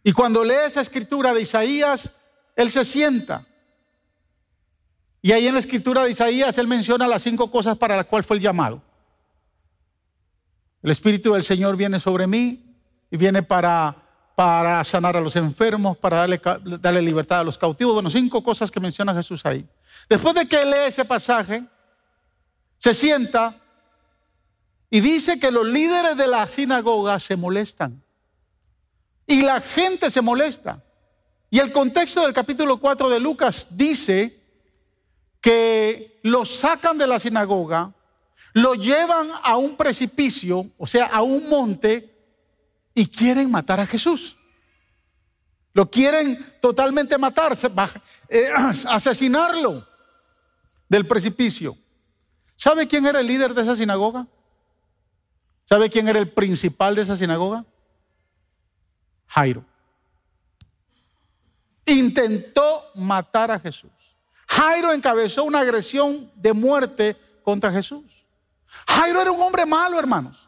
[0.05, 2.09] y cuando lee esa escritura de Isaías,
[2.55, 3.44] él se sienta.
[5.21, 8.27] Y ahí en la escritura de Isaías él menciona las cinco cosas para las cuales
[8.27, 8.81] fue el llamado.
[10.85, 12.77] El Espíritu del Señor viene sobre mí
[13.11, 13.97] y viene para,
[14.38, 17.94] para sanar a los enfermos, para darle, libertad a los cautivos.
[17.94, 19.68] Bueno, cinco cosas que menciona Jesús ahí.
[20.09, 21.64] Después de que lee ese pasaje,
[22.79, 23.53] se sienta
[24.90, 28.01] y dice que los líderes de la sinagoga se molestan.
[29.27, 30.85] Y la gente se molesta.
[31.51, 34.40] Y el contexto del capítulo 4 de Lucas dice
[35.40, 37.92] que lo sacan de la sinagoga,
[38.53, 42.17] lo llevan a un precipicio, o sea, a un monte,
[42.98, 44.37] y quieren matar a Jesús.
[45.72, 47.56] Lo quieren totalmente matar,
[48.28, 48.48] eh,
[48.88, 49.87] asesinarlo
[50.88, 51.76] del precipicio.
[52.56, 54.26] ¿Sabe quién era el líder de esa sinagoga?
[55.64, 57.64] ¿Sabe quién era el principal de esa sinagoga?
[59.28, 59.64] Jairo.
[61.87, 63.92] Intentó matar a Jesús.
[64.48, 68.26] Jairo encabezó una agresión de muerte contra Jesús.
[68.88, 70.47] Jairo era un hombre malo, hermanos.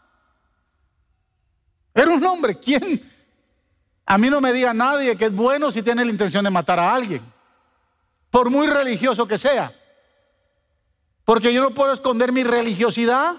[2.00, 2.58] Era un hombre.
[2.58, 2.98] ¿Quién?
[4.06, 6.80] A mí no me diga nadie que es bueno si tiene la intención de matar
[6.80, 7.20] a alguien.
[8.30, 9.70] Por muy religioso que sea.
[11.24, 13.34] Porque yo no puedo esconder mi religiosidad.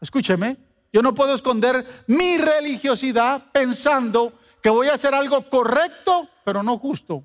[0.00, 0.56] Escúcheme.
[0.90, 6.78] Yo no puedo esconder mi religiosidad pensando que voy a hacer algo correcto, pero no
[6.78, 7.22] justo.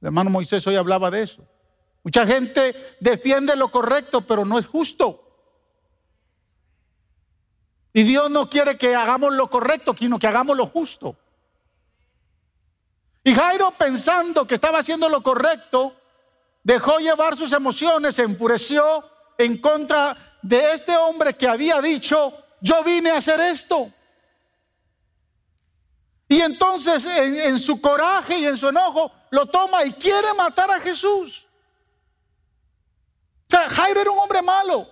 [0.00, 1.46] El hermano Moisés hoy hablaba de eso.
[2.02, 5.23] Mucha gente defiende lo correcto, pero no es justo.
[7.96, 11.16] Y Dios no quiere que hagamos lo correcto, sino que hagamos lo justo.
[13.22, 15.94] Y Jairo pensando que estaba haciendo lo correcto,
[16.64, 18.84] dejó llevar sus emociones, se enfureció
[19.38, 23.92] en contra de este hombre que había dicho, yo vine a hacer esto.
[26.28, 30.80] Y entonces en, su coraje y en su enojo lo toma y quiere matar a
[30.80, 31.46] Jesús.
[33.48, 34.84] Jairo era un hombre malo.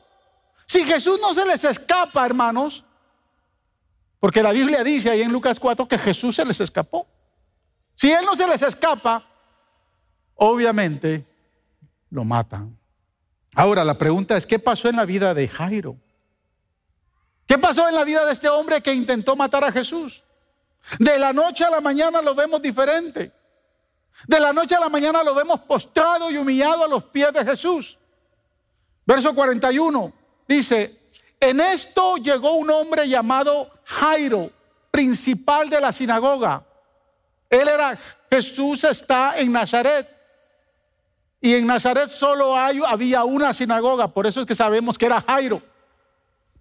[0.67, 2.85] Si Jesús no se les escapa, hermanos,
[4.23, 7.09] porque la Biblia dice ahí en Lucas 4 que Jesús se les escapó.
[7.97, 9.21] Si Él no se les escapa,
[10.37, 11.25] obviamente
[12.09, 12.79] lo matan.
[13.57, 15.97] Ahora la pregunta es, ¿qué pasó en la vida de Jairo?
[17.49, 20.23] ¿Qué pasó en la vida de este hombre que intentó matar a Jesús?
[21.01, 23.33] De la noche a la mañana lo vemos diferente.
[24.29, 27.45] De la noche a la mañana lo vemos postrado y humillado a los pies de
[27.45, 27.99] Jesús.
[29.05, 30.13] Verso 41
[30.47, 31.02] dice,
[31.43, 34.49] en esto llegó un hombre llamado Jairo,
[34.93, 36.63] principal de la sinagoga.
[37.51, 37.99] Él era,
[38.31, 40.09] Jesús está en Nazaret.
[41.41, 45.21] Y en Nazaret solo hay, había una sinagoga, por eso es que sabemos que era
[45.21, 45.61] Jairo,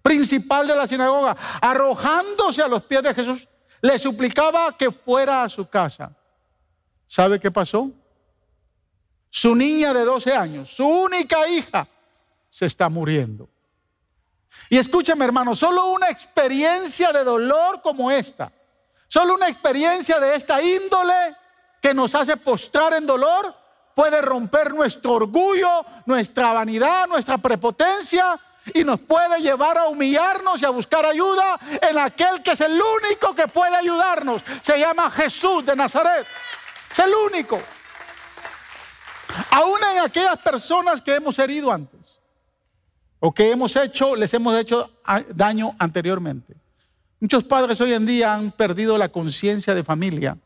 [0.02, 3.46] principal de la sinagoga, arrojándose a los pies de Jesús,
[3.80, 6.12] le suplicaba que fuera a su casa.
[7.06, 7.88] ¿Sabe qué pasó?
[9.30, 11.86] Su niña de 12 años, su única hija,
[12.50, 13.48] se está muriendo.
[14.72, 18.50] Y escúchame hermano, solo una experiencia de dolor como esta,
[19.06, 21.36] solo una experiencia de esta índole
[21.82, 23.54] que nos hace postrar en dolor,
[23.94, 28.38] puede romper nuestro orgullo, nuestra vanidad, nuestra prepotencia
[28.72, 32.80] y nos puede llevar a humillarnos y a buscar ayuda en aquel que es el
[32.80, 34.42] único que puede ayudarnos.
[34.62, 36.26] Se llama Jesús de Nazaret.
[36.90, 37.60] Es el único.
[39.50, 41.91] Aún en aquellas personas que hemos herido antes
[43.24, 44.90] o que hemos hecho, les hemos hecho
[45.32, 46.56] daño anteriormente.
[47.20, 50.36] Muchos padres hoy en día han perdido la conciencia de familia.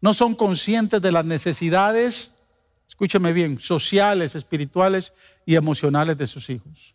[0.00, 2.30] No son conscientes de las necesidades,
[2.86, 5.12] escúcheme bien, sociales, espirituales
[5.44, 6.94] y emocionales de sus hijos.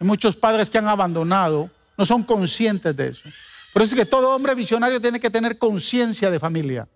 [0.00, 3.28] Hay muchos padres que han abandonado, no son conscientes de eso.
[3.72, 6.88] Por eso es que todo hombre visionario tiene que tener conciencia de familia.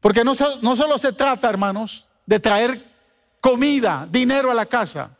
[0.00, 2.78] Porque no, no solo se trata, hermanos, de traer
[3.40, 5.16] comida, dinero a la casa.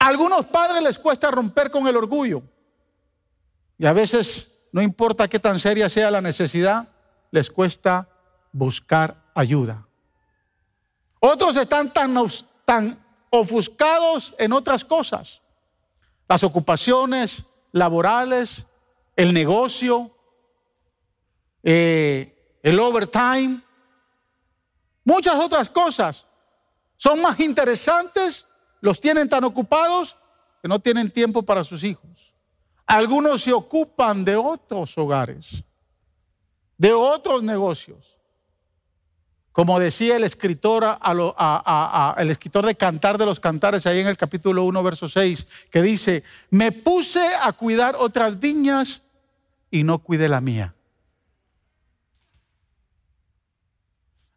[0.00, 2.42] Algunos padres les cuesta romper con el orgullo.
[3.76, 6.88] Y a veces, no importa qué tan seria sea la necesidad,
[7.30, 8.08] les cuesta
[8.50, 9.86] buscar ayuda.
[11.20, 12.14] Otros están tan,
[12.64, 15.42] tan ofuscados en otras cosas.
[16.26, 18.66] Las ocupaciones laborales,
[19.16, 20.10] el negocio,
[21.62, 23.60] eh, el overtime,
[25.04, 26.26] muchas otras cosas.
[26.96, 28.46] Son más interesantes,
[28.80, 30.16] los tienen tan ocupados
[30.62, 32.34] que no tienen tiempo para sus hijos.
[32.86, 35.62] Algunos se ocupan de otros hogares,
[36.76, 38.18] de otros negocios.
[39.52, 40.84] Como decía el escritor,
[42.64, 46.72] de Cantar de los Cantares, ahí en el capítulo 1, verso 6, que dice, me
[46.72, 49.02] puse a cuidar otras viñas
[49.70, 50.74] y no cuidé la mía.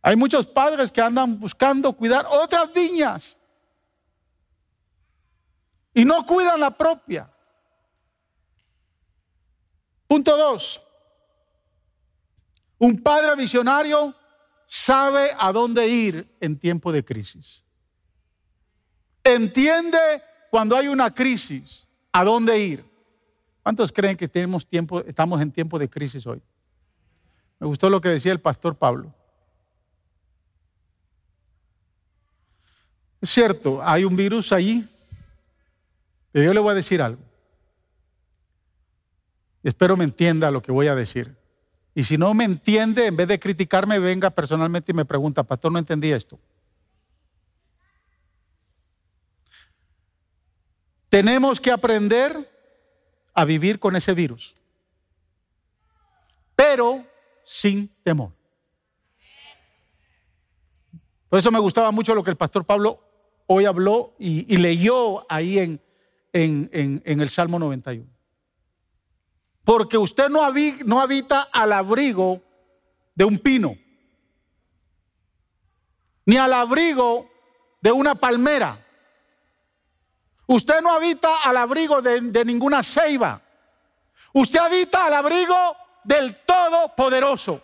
[0.02, 3.38] Hay muchos padres que andan buscando cuidar otras viñas
[5.94, 7.30] y no cuidan la propia.
[10.08, 10.82] Punto dos.
[12.80, 14.14] Un padre visionario
[14.66, 17.64] sabe a dónde ir en tiempo de crisis.
[19.24, 20.00] Entiende
[20.52, 22.84] cuando hay una crisis a dónde ir.
[23.62, 26.42] ¿Cuántos creen que tenemos tiempo, estamos en tiempo de crisis hoy?
[27.60, 29.14] Me gustó lo que decía el pastor Pablo.
[33.22, 34.86] Es cierto, hay un virus ahí,
[36.34, 37.22] pero yo le voy a decir algo.
[39.62, 41.38] Espero me entienda lo que voy a decir.
[41.96, 45.72] Y si no me entiende, en vez de criticarme, venga personalmente y me pregunta, pastor,
[45.72, 46.40] no entendí esto.
[51.08, 52.36] Tenemos que aprender
[53.36, 54.56] a vivir con ese virus,
[56.56, 57.06] pero
[57.44, 58.32] sin temor.
[61.30, 63.00] Por eso me gustaba mucho lo que el pastor Pablo
[63.46, 65.82] hoy habló y, leyó ahí en,
[66.34, 68.14] en el Salmo 91.
[69.64, 72.42] Porque usted no, habita al abrigo
[73.16, 73.78] de un pino,
[76.26, 77.30] ni al abrigo
[77.82, 78.78] de una palmera.
[80.48, 83.42] Usted no habita al abrigo de, de, ninguna ceiba.
[84.34, 85.56] Usted habita al abrigo
[86.04, 87.62] del Todopoderoso.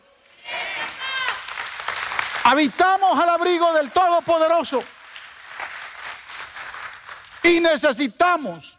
[2.45, 4.82] Habitamos al abrigo del Todopoderoso.
[7.49, 8.77] Y necesitamos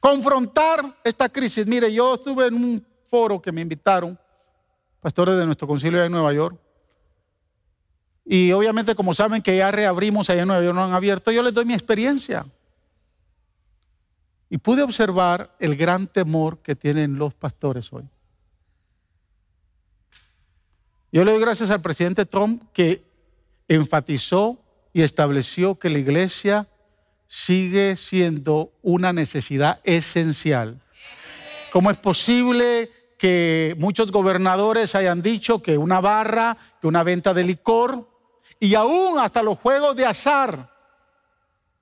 [0.00, 1.66] confrontar esta crisis.
[1.66, 4.18] Mire, yo estuve en un foro que me invitaron,
[5.00, 6.58] pastores de nuestro concilio de Nueva York.
[8.24, 11.42] Y obviamente, como saben que ya reabrimos allá en Nueva York, no han abierto, yo
[11.42, 12.46] les doy mi experiencia.
[14.48, 18.08] Y pude observar el gran temor que tienen los pastores hoy.
[21.12, 23.04] Yo le doy gracias al presidente Trump que
[23.66, 24.58] enfatizó
[24.94, 26.66] y estableció que la iglesia
[27.28, 30.80] sigue siendo una necesidad esencial.
[31.70, 37.44] ¿Cómo es posible que muchos gobernadores hayan dicho que una barra, que una venta de
[37.44, 38.08] licor
[38.58, 40.72] y aún hasta los juegos de azar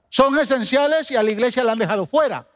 [0.09, 2.49] son esenciales y a la iglesia la han dejado fuera?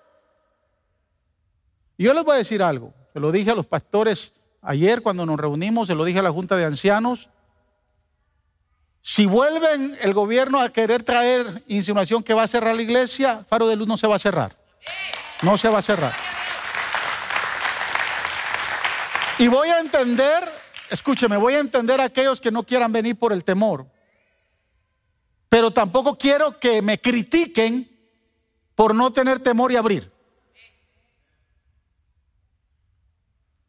[1.96, 5.38] Yo les voy a decir algo, se lo dije a los pastores ayer cuando nos
[5.38, 7.30] reunimos, se lo dije a la Junta de Ancianos,
[9.02, 13.66] si vuelven el gobierno a querer traer insinuación que va a cerrar la iglesia, Faro
[13.66, 14.56] de Luz no se va a cerrar.
[15.42, 16.14] No se va a cerrar.
[19.38, 20.44] Y voy a entender,
[20.90, 23.86] escúcheme, voy a entender a aquellos que no quieran venir por el temor.
[25.48, 27.88] Pero tampoco quiero que me critiquen
[28.74, 30.12] por no tener temor y abrir.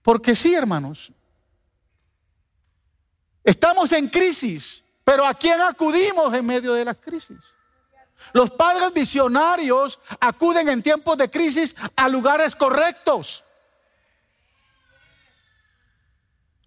[0.02, 1.12] Porque sí, hermanos,
[3.44, 4.81] estamos en crisis.
[5.12, 7.38] Pero ¿a quién acudimos en medio de las crisis?
[8.32, 13.44] Los padres visionarios acuden en tiempos de crisis a lugares correctos.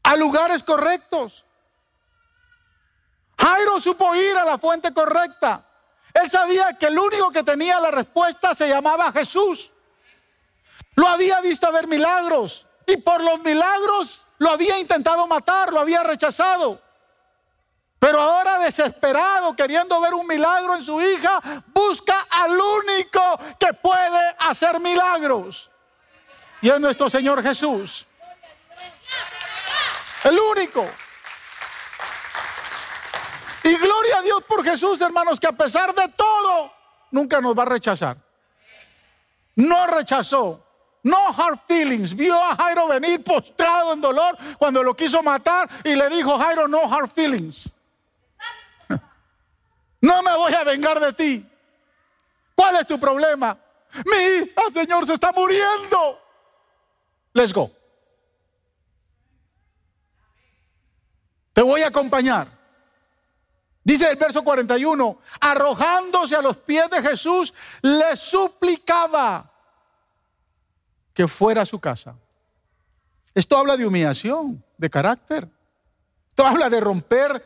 [0.02, 1.46] A lugares correctos.
[3.38, 5.66] Jairo supo ir a la fuente correcta.
[6.12, 9.70] Él sabía que el único que tenía la respuesta se llamaba Jesús.
[10.96, 16.02] Lo había visto ver milagros y por los milagros lo había intentado matar, lo había
[16.02, 16.83] rechazado.
[18.04, 24.36] Pero ahora desesperado, queriendo ver un milagro en su hija, busca al único que puede
[24.40, 25.70] hacer milagros.
[26.60, 28.06] Y es nuestro Señor Jesús.
[30.22, 30.86] El único.
[33.62, 36.74] Y gloria a Dios por Jesús, hermanos, que a pesar de todo,
[37.10, 38.18] nunca nos va a rechazar.
[39.54, 40.62] No rechazó.
[41.04, 42.14] No hard feelings.
[42.14, 46.68] Vio a Jairo venir postrado en dolor cuando lo quiso matar y le dijo, Jairo,
[46.68, 47.73] no hard feelings.
[50.04, 51.50] No me voy a vengar de ti.
[52.54, 53.58] ¿Cuál es tu problema?
[54.04, 56.20] Mi hija, Señor, se está muriendo.
[57.32, 57.70] Let's go.
[61.54, 62.46] Te voy a acompañar.
[63.82, 69.50] Dice el verso 41, arrojándose a los pies de Jesús, le suplicaba
[71.14, 72.14] que fuera a su casa.
[73.34, 75.48] Esto habla de humillación, de carácter.
[76.28, 77.42] Esto habla de romper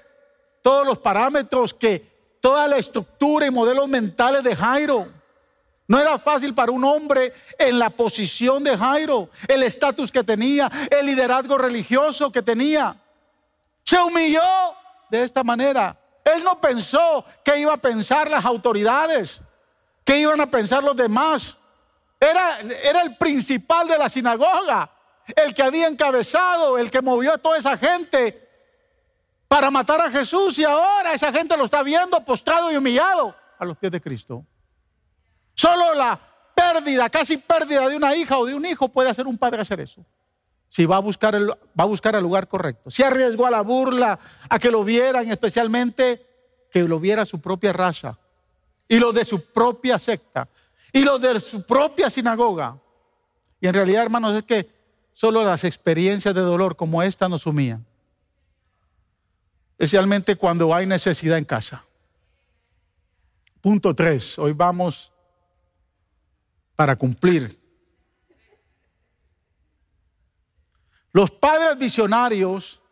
[0.61, 5.07] todos los parámetros que, toda la estructura y modelos mentales de Jairo.
[5.87, 10.71] No era fácil para un hombre en la posición de Jairo, el estatus que tenía,
[10.91, 12.95] el liderazgo religioso que tenía.
[13.83, 14.43] Se humilló
[15.11, 15.99] de esta manera.
[16.23, 19.41] Él no pensó que iba a pensar las autoridades,
[20.05, 21.57] que iban a pensar los demás.
[22.21, 24.91] Era, era el principal de la sinagoga,
[25.37, 28.48] el que había encabezado, el que movió a toda esa gente
[29.49, 33.65] para matar a Jesús y ahora esa gente lo está viendo postrado y humillado a
[33.65, 34.45] los pies de Cristo.
[35.55, 36.21] Solo la
[36.55, 39.81] pérdida, casi pérdida de una hija o de un hijo puede hacer un padre hacer
[39.81, 40.05] eso.
[40.69, 42.91] Si va a buscar el, va a buscar el lugar correcto.
[42.91, 44.19] Si arriesgó a la burla,
[44.51, 46.23] a que lo vieran, especialmente
[46.71, 48.19] que lo viera su propia raza
[48.87, 50.47] y los de su propia secta
[50.93, 52.79] y los de su propia sinagoga.
[53.61, 54.69] Y en realidad, hermanos, es que
[55.15, 57.88] solo las experiencias de dolor como esta nos humillan
[59.79, 61.85] especialmente cuando hay necesidad en casa.
[63.61, 65.13] Punto tres, hoy vamos
[66.75, 67.57] para cumplir.
[71.13, 72.83] Los padres visionarios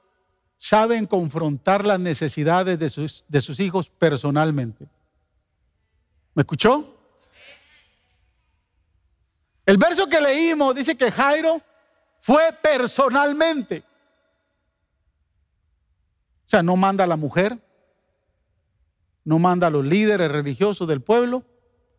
[0.57, 4.87] saben confrontar las necesidades de sus, de sus hijos personalmente.
[6.35, 6.97] ¿Me escuchó?
[9.65, 11.61] El verso que leímos dice que Jairo
[12.21, 13.83] fue personalmente.
[16.47, 17.59] O sea, no manda a la mujer,
[19.25, 21.43] no manda a los líderes religiosos del pueblo,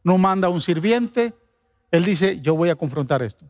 [0.03, 1.33] no manda a un sirviente.
[1.91, 3.45] Él dice, yo voy a confrontar esto.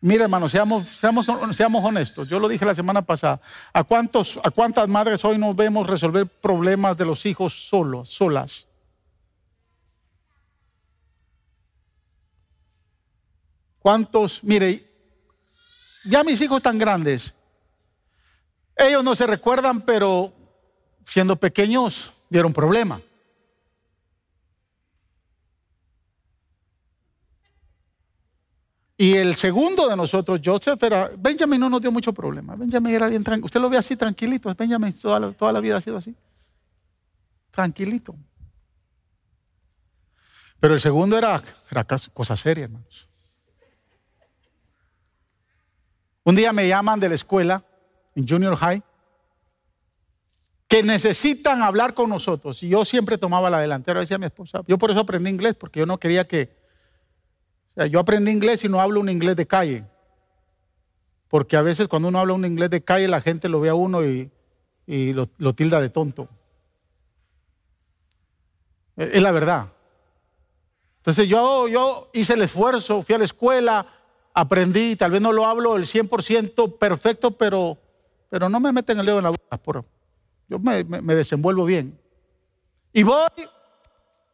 [0.00, 2.28] Mira, hermano, seamos, seamos, seamos honestos.
[2.28, 3.40] Yo lo dije la semana pasada.
[3.72, 8.66] ¿A, cuántos, ¿A cuántas madres hoy nos vemos resolver problemas de los hijos solos, solas?
[13.78, 14.42] ¿Cuántos?
[14.42, 14.84] Mire,
[16.04, 17.34] ya mis hijos están grandes.
[18.76, 20.32] Ellos no se recuerdan, pero
[21.04, 23.00] siendo pequeños dieron problema.
[28.96, 32.54] Y el segundo de nosotros, Joseph, era, Benjamin no nos dio mucho problema.
[32.54, 33.46] Benjamin era bien tranquilo.
[33.46, 34.54] Usted lo ve así tranquilito.
[34.54, 36.14] Benjamin toda la, toda la vida ha sido así.
[37.50, 38.14] Tranquilito.
[40.60, 43.08] Pero el segundo era, era cosa seria, hermanos.
[46.22, 47.62] Un día me llaman de la escuela
[48.14, 48.82] en junior high,
[50.68, 52.62] que necesitan hablar con nosotros.
[52.62, 54.62] Y yo siempre tomaba la delantera, decía mi esposa.
[54.66, 56.50] Yo por eso aprendí inglés, porque yo no quería que...
[57.76, 59.84] O sea, yo aprendí inglés y no hablo un inglés de calle.
[61.28, 63.74] Porque a veces cuando uno habla un inglés de calle, la gente lo ve a
[63.74, 64.30] uno y,
[64.86, 66.28] lo, lo tilda de tonto.
[68.96, 69.68] Es la verdad.
[70.98, 73.86] Entonces yo, yo hice el esfuerzo, fui a la escuela,
[74.32, 77.76] aprendí, tal vez no lo hablo el 100% perfecto, pero
[78.34, 79.86] pero no me meten el dedo en la boca.
[80.48, 80.82] yo me,
[81.14, 81.96] desenvuelvo bien.
[82.92, 83.28] Y voy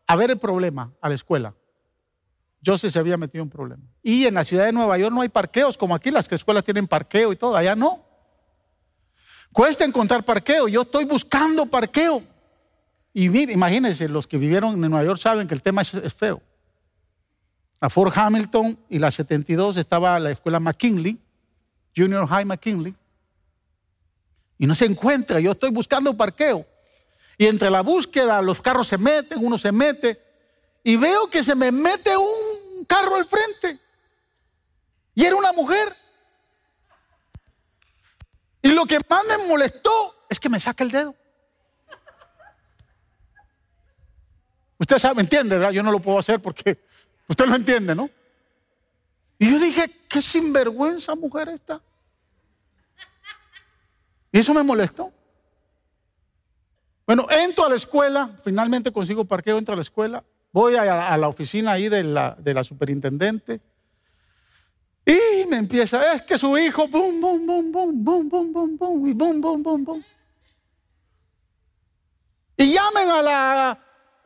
[0.07, 1.55] a ver el problema a la escuela.
[2.63, 3.83] Yo se había metido en problema.
[4.03, 6.87] Y en la ciudad de Nueva York no hay parqueos como aquí, las escuelas tienen
[6.87, 8.03] parqueo y todo, allá no.
[9.53, 12.23] Cuesta encontrar parqueo, yo estoy buscando parqueo.
[13.13, 16.41] Y imagínense, los que vivieron en Nueva York saben que el tema es, feo.
[17.83, 21.19] A Fort Hamilton y la 72 estaba la escuela McKinley,
[21.95, 22.95] Junior High McKinley,
[24.61, 25.41] y no se encuentra.
[25.41, 26.67] Yo estoy buscando parqueo.
[27.39, 30.23] Y entre la búsqueda los carros se meten, uno se mete.
[30.85, 33.79] Y veo que se me mete un carro al frente.
[35.15, 35.89] Y era una mujer.
[38.61, 41.15] Y lo que más me molestó es que me saca el dedo.
[44.79, 45.73] Usted sabe, entiende, ¿verdad?
[45.73, 46.85] Yo no lo puedo hacer porque
[47.27, 48.11] usted lo entiende, ¿no?
[49.39, 51.81] Y yo dije, qué sinvergüenza mujer esta.
[54.33, 55.13] Y eso me molestó.
[57.07, 60.23] Bueno, entro a la escuela, finalmente consigo parqueo, entro a la escuela,
[60.53, 63.61] voy a, la oficina ahí de la, de la, superintendente
[65.05, 69.09] y me empieza, es que su hijo, boom, boom, boom, boom, boom, boom, boom, boom,
[69.09, 70.05] y boom, boom, boom, boom.
[72.57, 73.79] Y llamen a la,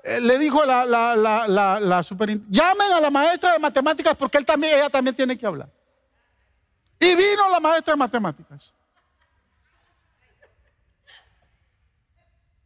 [0.03, 4.77] eh, le dijo la, la superintendente, llamen a la maestra de matemáticas porque él también,
[4.79, 5.71] ella también tiene que hablar.
[7.01, 8.75] Y vino la maestra de matemáticas.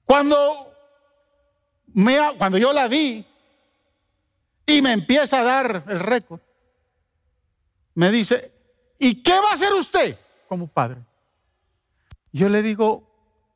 [0.08, 0.74] Cuando,
[1.88, 3.22] me, cuando yo la vi
[4.64, 6.40] y me empieza a dar el récord,
[7.92, 8.50] me dice,
[8.98, 10.96] ¿y qué va a hacer usted como padre?
[12.32, 13.06] Yo le digo,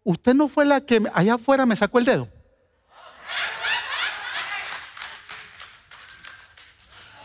[0.04, 2.28] ¿usted no fue la que allá afuera me sacó el dedo?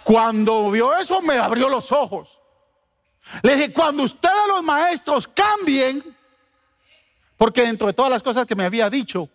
[0.05, 2.39] Cuando vio eso me abrió los ojos.
[3.43, 6.16] Le dije, cuando ustedes los maestros cambien,
[7.37, 9.29] porque dentro de todas las cosas que me había dicho,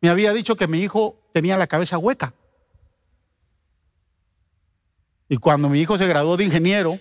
[0.00, 2.32] me había dicho que mi hijo tenía la cabeza hueca.
[5.28, 6.98] Y cuando mi hijo se graduó de ingeniero,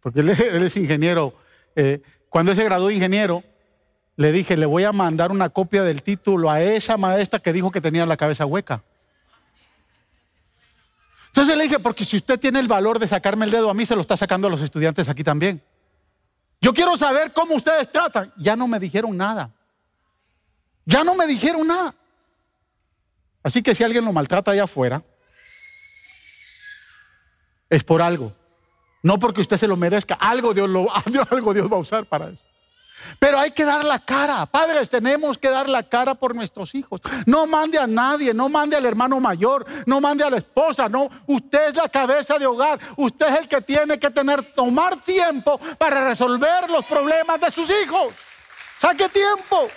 [0.00, 1.34] porque él, es ingeniero,
[1.74, 3.42] eh, cuando él se graduó de ingeniero,
[4.16, 7.70] le dije, le voy a mandar una copia del título a esa maestra que dijo
[7.70, 8.82] que tenía la cabeza hueca.
[11.28, 13.86] Entonces le dije, porque si usted tiene el valor de sacarme el dedo a mí,
[13.86, 15.62] se lo está sacando a los estudiantes aquí también.
[16.60, 18.32] Yo quiero saber cómo ustedes tratan.
[18.36, 19.50] Ya no me dijeron nada.
[20.84, 21.94] Ya no me dijeron nada.
[23.42, 25.02] Así que si alguien lo maltrata allá afuera,
[27.70, 28.32] es por algo.
[29.02, 30.14] No porque usted se lo merezca.
[30.14, 30.88] Algo Dios, lo,
[31.30, 32.42] algo Dios va a usar para eso.
[33.18, 34.46] Pero hay que dar la cara.
[34.46, 37.00] Padres, tenemos que dar la cara por nuestros hijos.
[37.26, 41.08] No mande a nadie, no mande al hermano mayor, no mande a la esposa, no.
[41.26, 42.78] Usted es la cabeza de hogar.
[42.96, 47.68] Usted es el que tiene que tener, tomar tiempo para resolver los problemas de sus
[47.82, 48.14] hijos.
[48.80, 49.68] Saque tiempo.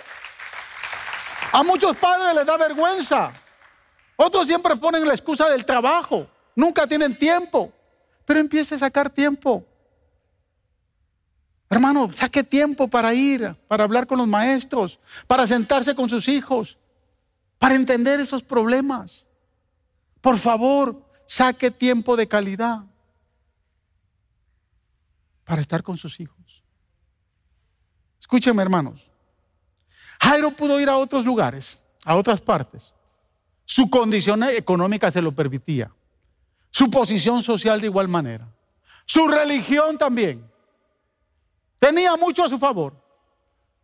[1.52, 3.32] A muchos padres les da vergüenza.
[4.16, 6.26] Otros siempre ponen la excusa del trabajo.
[6.54, 7.72] Nunca tienen tiempo.
[8.24, 9.64] Pero empiece a sacar tiempo.
[11.72, 16.76] Hermano, saque tiempo para ir, para hablar con los maestros, para sentarse con sus hijos,
[17.56, 19.26] para entender esos problemas.
[20.20, 22.84] Por favor, saque tiempo de calidad
[25.44, 26.62] para estar con sus hijos.
[28.20, 29.10] Escúcheme, hermanos.
[30.20, 32.92] Jairo pudo ir a otros lugares, a otras partes.
[33.64, 35.90] Su condición económica se lo permitía.
[36.70, 38.46] Su posición social de igual manera.
[39.06, 40.51] Su religión también.
[41.82, 42.94] Tenía mucho a su favor,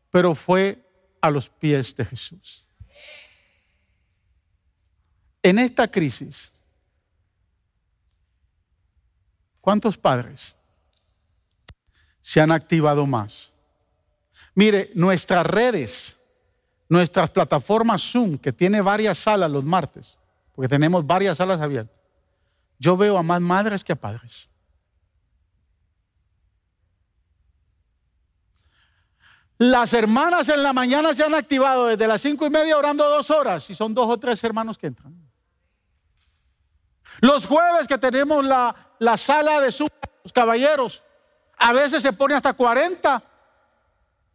[0.08, 0.80] pero fue
[1.20, 2.64] a los pies de Jesús.
[5.42, 6.52] En esta crisis,
[9.60, 10.56] ¿cuántos padres
[12.20, 13.50] se han activado más?
[14.54, 16.18] Mire, nuestras redes,
[16.88, 20.18] nuestras plataformas Zoom, que tiene varias salas los martes,
[20.54, 21.98] porque tenemos varias salas abiertas,
[22.78, 24.48] yo veo a más madres que a padres.
[29.58, 33.28] Las hermanas en la mañana se han activado desde las cinco y media orando dos
[33.30, 35.12] horas y son dos o tres hermanos que entran.
[37.20, 39.90] Los jueves que tenemos la, sala de sus
[40.32, 41.02] caballeros,
[41.56, 43.20] a veces se pone hasta 40,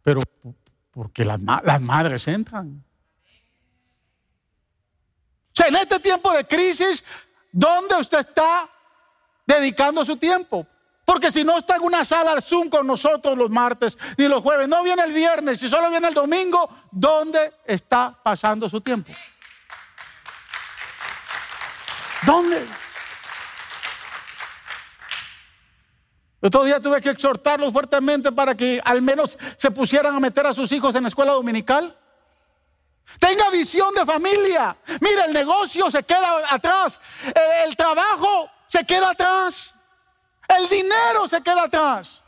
[0.02, 0.20] pero
[0.90, 2.84] porque las, las madres entran.
[5.46, 7.02] O sea, en este tiempo de crisis,
[7.50, 8.68] ¿dónde usted está
[9.46, 10.66] dedicando su tiempo?
[11.04, 14.42] Porque si no está en una sala al Zoom con nosotros los martes y los
[14.42, 19.12] jueves, no viene el viernes, si solo viene el domingo, ¿dónde está pasando su tiempo?
[22.24, 22.66] ¿Dónde?
[26.40, 30.52] Otro día tuve que exhortarlos fuertemente para que al menos se pusieran a meter a
[30.52, 31.96] sus hijos en la escuela dominical.
[33.18, 34.76] Tenga visión de familia.
[35.00, 37.00] Mira, el negocio se queda atrás.
[37.66, 39.74] El trabajo se queda atrás.
[40.48, 42.22] El dinero se queda atrás.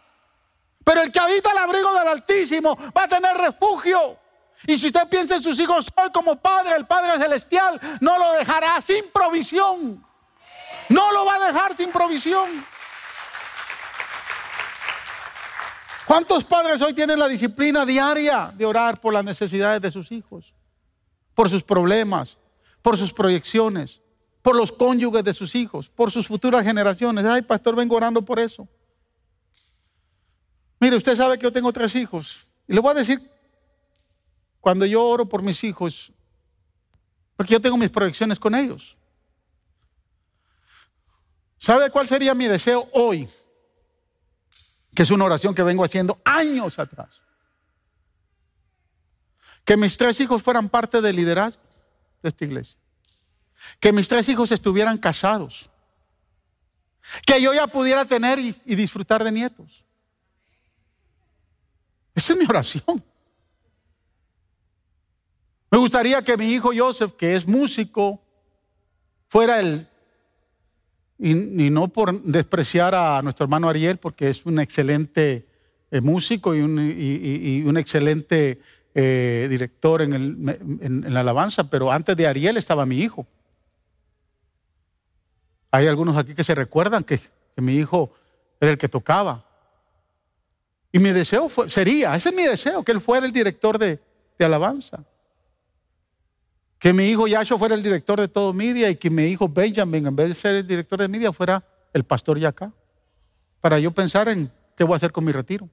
[0.85, 4.19] Pero el que habita el abrigo del Altísimo va a tener refugio.
[4.67, 8.33] Y si usted piensa en sus hijos hoy como Padre, el Padre Celestial no lo
[8.33, 10.05] dejará sin provisión.
[10.89, 12.64] No lo va a dejar sin provisión.
[16.07, 20.55] ¿Cuántos padres hoy tienen la disciplina diaria de orar por las necesidades de sus hijos?
[21.35, 22.39] Por sus problemas,
[22.81, 24.01] por sus proyecciones
[24.47, 27.24] por los cónyuges de sus hijos, por sus futuras generaciones.
[27.26, 28.68] Ay, pastor, vengo orando por eso.
[30.78, 32.47] Mire, usted sabe que yo tengo tres hijos.
[32.68, 33.20] Y le voy a decir,
[34.61, 36.12] cuando yo oro por mis hijos,
[37.34, 38.97] porque yo tengo mis proyecciones con ellos.
[41.59, 43.28] ¿Sabe cuál sería mi deseo hoy?
[44.94, 47.20] Que es una oración que vengo haciendo años atrás.
[49.64, 51.62] Que mis tres hijos fueran parte del liderazgo
[52.22, 52.78] de esta iglesia
[53.81, 55.71] que mis tres hijos estuvieran casados,
[57.25, 59.85] que yo ya pudiera tener y, disfrutar de nietos.
[62.15, 63.03] Esa es mi oración.
[65.71, 68.23] Me gustaría que mi hijo Joseph, que es músico,
[69.29, 69.87] fuera el,
[71.19, 71.35] y,
[71.71, 75.47] no por despreciar a nuestro hermano Ariel, porque es un excelente
[75.91, 78.61] eh, músico y un, excelente
[78.95, 83.27] eh, director en, en la alabanza, pero antes de Ariel estaba mi hijo.
[85.71, 87.21] Hay algunos aquí que se recuerdan que,
[87.57, 88.12] mi hijo
[88.61, 89.45] era el que tocaba.
[90.93, 93.99] Y mi deseo sería, ese es mi deseo, que él fuera el director de,
[94.39, 95.05] de alabanza.
[96.79, 100.07] Que mi hijo Yasho fuera el director de todo media y que mi hijo Benjamin,
[100.07, 101.62] en vez de ser el director de media, fuera
[101.93, 102.73] el pastor Yacá.
[103.61, 105.69] Para yo pensar en qué voy a hacer con mi retiro.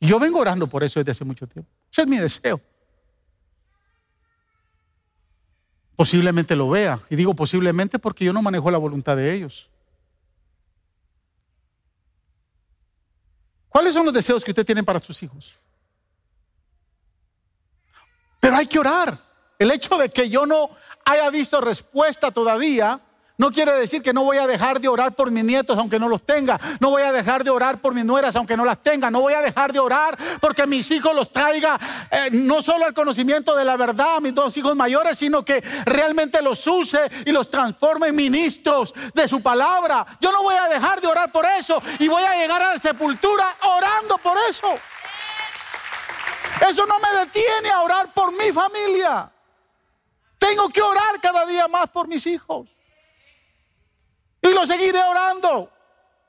[0.00, 1.70] Y yo vengo orando por eso desde hace mucho tiempo.
[1.90, 2.60] Ese es mi deseo.
[5.96, 7.00] Posiblemente lo vea.
[7.10, 9.68] Y digo posiblemente porque yo no manejo la voluntad de ellos.
[13.68, 15.56] ¿Cuáles son los deseos que usted tiene para sus hijos?
[18.40, 19.18] Pero hay que orar.
[19.58, 20.70] El hecho de que yo no
[21.04, 23.00] haya visto respuesta todavía
[23.38, 26.08] no quiere decir que no voy a dejar de orar por mis nietos aunque no
[26.08, 26.60] los tenga.
[26.80, 29.10] No voy a dejar de orar por mis nueras aunque no las tenga.
[29.10, 31.78] No voy a dejar de orar porque mis hijos los traiga
[32.10, 36.42] eh, no solo al conocimiento de la verdad mis dos hijos mayores, sino que realmente
[36.42, 40.06] los use y los transforme en ministros de su palabra.
[40.20, 42.78] Yo no voy a dejar de orar por eso y voy a llegar a la
[42.78, 44.68] sepultura orando por eso.
[46.68, 49.30] Eso no me detiene a orar por mi familia.
[50.38, 52.68] Tengo que orar cada día más por mis hijos.
[54.42, 55.60] Y lo seguiré orando.
[55.60, 55.70] O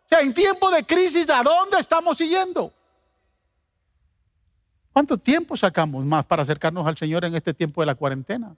[0.08, 2.72] sea, en tiempo de crisis, ¿a dónde estamos siguiendo?
[4.94, 8.56] ¿Cuánto tiempo sacamos más para acercarnos al Señor en este tiempo de la cuarentena?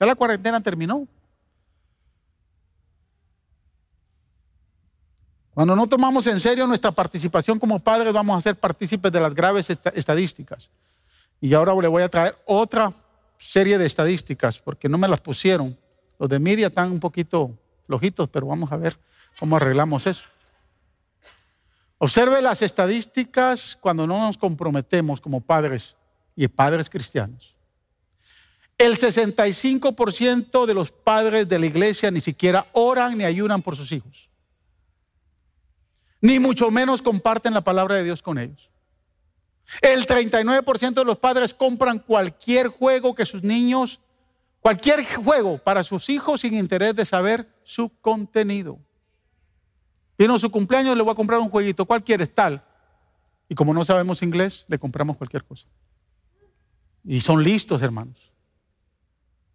[0.00, 1.06] Ya la cuarentena terminó.
[5.54, 9.32] Cuando no tomamos en serio nuestra participación como padres, vamos a ser partícipes de las
[9.32, 10.68] graves estadísticas.
[11.40, 12.92] Y ahora le voy a traer otra
[13.38, 15.78] serie de estadísticas, porque no me las pusieron.
[16.18, 18.98] Los de media están un poquito flojitos, pero vamos a ver
[19.38, 20.24] cómo arreglamos eso.
[21.98, 25.96] Observe las estadísticas cuando no nos comprometemos como padres
[26.34, 27.56] y padres cristianos.
[28.76, 33.90] El 65% de los padres de la iglesia ni siquiera oran ni ayunan por sus
[33.92, 34.28] hijos.
[36.20, 38.70] Ni mucho menos comparten la palabra de Dios con ellos.
[39.80, 44.00] El 39% de los padres compran cualquier juego que sus niños
[44.66, 48.80] Cualquier juego para sus hijos sin interés de saber su contenido.
[50.18, 51.84] Vino su cumpleaños, le voy a comprar un jueguito.
[51.84, 52.34] ¿Cuál quieres?
[52.34, 52.60] Tal.
[53.48, 55.68] Y como no sabemos inglés, le compramos cualquier cosa.
[57.04, 58.32] Y son listos, hermanos.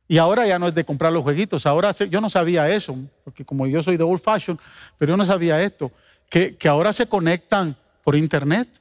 [0.07, 1.65] Y ahora ya no es de comprar los jueguitos.
[1.65, 2.95] Ahora yo no sabía eso,
[3.25, 4.57] porque como yo soy de old fashion,
[4.97, 5.91] pero yo no sabía esto,
[6.29, 8.80] que, que ahora se conectan por internet.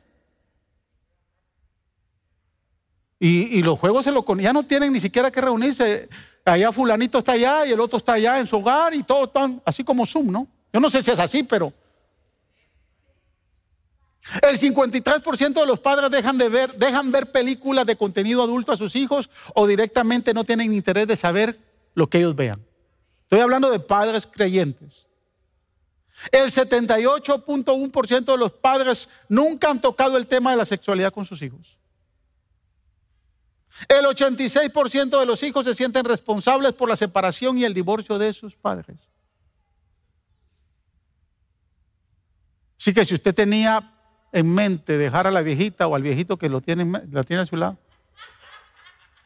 [3.22, 6.08] Y, los juegos se lo ya no tienen ni siquiera que reunirse.
[6.42, 9.60] Allá fulanito está allá y el otro está allá en su hogar y todos están
[9.66, 10.48] así como Zoom, ¿no?
[10.72, 11.70] Yo no sé si es así, pero...
[14.42, 18.76] El 53% de los padres dejan de ver, dejan ver películas de contenido adulto a
[18.76, 21.58] sus hijos o directamente no tienen interés de saber
[21.94, 22.64] lo que ellos vean.
[23.22, 25.06] Estoy hablando de padres creyentes.
[26.32, 31.42] El 78.1% de los padres nunca han tocado el tema de la sexualidad con sus
[31.42, 31.79] hijos.
[33.88, 38.32] El 86% de los hijos se sienten responsables por la separación y el divorcio de
[38.32, 38.98] sus padres.
[42.78, 43.92] Así que si usted tenía
[44.32, 47.46] en mente dejar a la viejita o al viejito que lo tiene, la tiene a
[47.46, 47.78] su lado,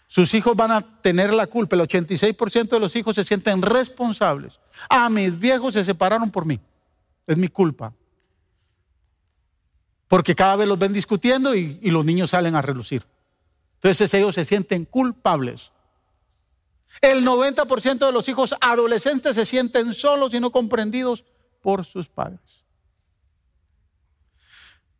[0.06, 1.76] sus hijos van a tener la culpa.
[1.76, 4.60] El 86% de los hijos se sienten responsables.
[4.88, 6.60] A ah, mis viejos se separaron por mí.
[7.26, 7.92] Es mi culpa.
[10.06, 13.04] Porque cada vez los ven discutiendo y los niños salen a relucir.
[13.84, 15.70] Entonces ellos se sienten culpables.
[17.02, 21.22] El 90% de los hijos adolescentes se sienten solos y no comprendidos
[21.60, 22.64] por sus padres.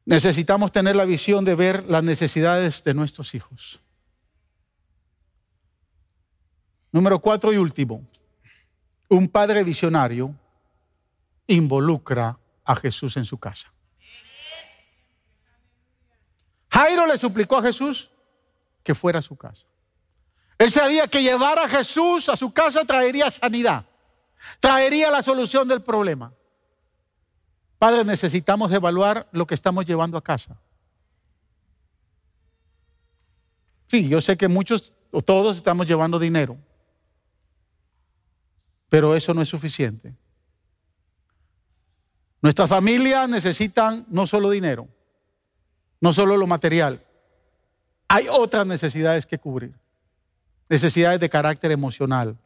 [0.04, 3.80] Necesitamos tener la visión de ver las necesidades de nuestros hijos.
[6.92, 8.06] Número cuatro y último.
[9.08, 10.34] Un padre visionario
[11.46, 13.72] involucra a Jesús en su casa.
[16.68, 18.10] Jairo le suplicó a Jesús
[18.84, 19.66] que fuera a su casa.
[20.58, 23.84] Él sabía que llevar a Jesús a su casa traería sanidad,
[24.60, 26.32] traería la solución del problema.
[27.78, 30.56] Padre, necesitamos evaluar lo que estamos llevando a casa.
[33.88, 36.56] Sí, yo sé que muchos o todos estamos llevando dinero,
[38.88, 40.14] pero eso no es suficiente.
[42.40, 44.88] Nuestras familias necesitan no solo dinero,
[46.00, 47.00] no solo lo material,
[48.14, 49.74] hay otras necesidades que cubrir.
[50.68, 52.38] Necesidades de carácter emocional.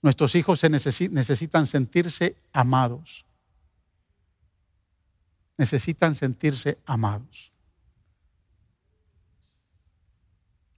[0.00, 3.26] Nuestros hijos se necesitan sentirse amados.
[5.58, 7.52] Necesitan sentirse amados.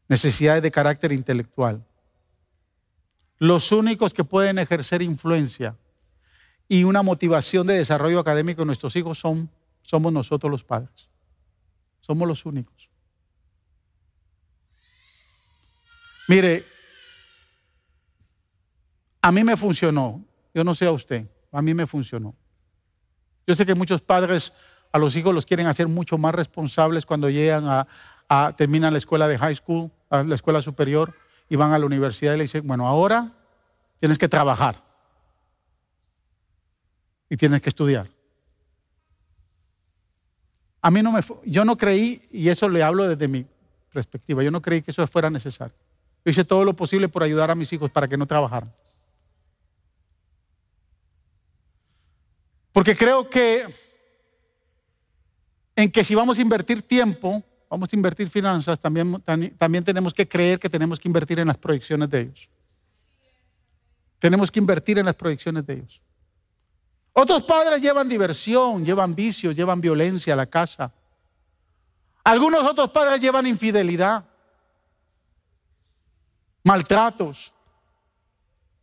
[0.09, 1.85] Necesidades de carácter intelectual.
[3.39, 5.77] Los únicos que pueden ejercer influencia
[6.67, 9.49] y una motivación de desarrollo académico de nuestros hijos son,
[9.83, 11.09] somos nosotros los padres.
[12.01, 12.91] Somos los únicos.
[16.29, 16.65] Mire,
[19.23, 20.25] a mí me funcionó.
[20.55, 22.35] Yo no sé a usted, a mí me funcionó.
[23.47, 24.53] Yo sé que muchos padres
[24.93, 27.65] a los hijos los quieren hacer mucho más responsables cuando llegan
[28.29, 31.15] a, terminan la escuela de high school, a la escuela superior
[31.49, 33.33] y van a la universidad y le dicen, bueno, ahora
[33.99, 34.83] tienes que trabajar
[37.29, 38.09] y tienes que estudiar.
[40.81, 43.45] A mí no me, yo no creí, y eso le hablo desde mi
[43.93, 45.75] perspectiva, yo no creí que eso fuera necesario.
[46.27, 48.75] Yo hice todo lo posible por ayudar a mis hijos para que no trabajaran.
[52.73, 53.65] Porque creo que
[55.77, 59.23] en que si vamos a invertir tiempo, vamos a invertir finanzas, también,
[59.57, 62.49] también tenemos que creer que tenemos que invertir en las proyecciones de ellos.
[64.19, 66.03] Tenemos que invertir en las proyecciones de ellos.
[67.13, 70.93] Otros padres llevan diversión, llevan vicios, llevan violencia a la casa.
[72.25, 74.25] Algunos otros padres llevan infidelidad,
[76.67, 77.55] maltratos.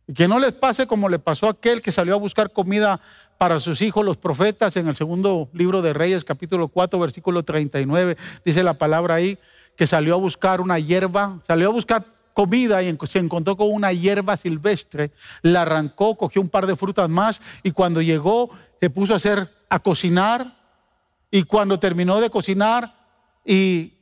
[0.06, 2.98] Y que no les pase como le pasó a aquel que salió a buscar comida
[3.36, 8.16] para sus hijos, los profetas, en el segundo libro de Reyes, capítulo 4, versículo 39,
[8.42, 9.38] dice la palabra ahí,
[9.76, 13.92] que salió a buscar una hierba, salió a buscar comida y se encontró con una
[13.92, 15.10] hierba silvestre,
[15.42, 19.48] la arrancó, cogió un par de frutas más y cuando llegó se puso a hacer
[19.68, 20.56] a cocinar
[21.30, 22.94] y cuando terminó de cocinar
[23.44, 23.92] y,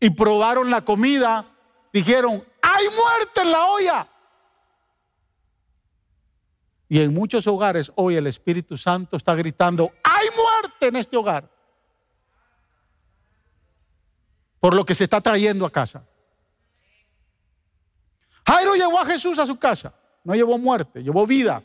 [0.00, 1.44] y probaron la comida,
[1.92, 2.42] dijeron,
[2.74, 4.08] hay muerte en la olla.
[6.88, 11.48] Y en muchos hogares hoy el Espíritu Santo está gritando, hay muerte en este hogar.
[14.60, 16.04] Por lo que se está trayendo a casa.
[18.46, 19.94] Jairo llevó a Jesús a su casa.
[20.24, 21.62] No llevó muerte, llevó vida.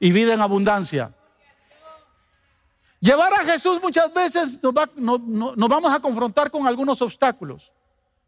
[0.00, 1.14] Y vida en abundancia.
[3.00, 7.70] Llevar a Jesús muchas veces nos, nos, vamos a confrontar con algunos obstáculos,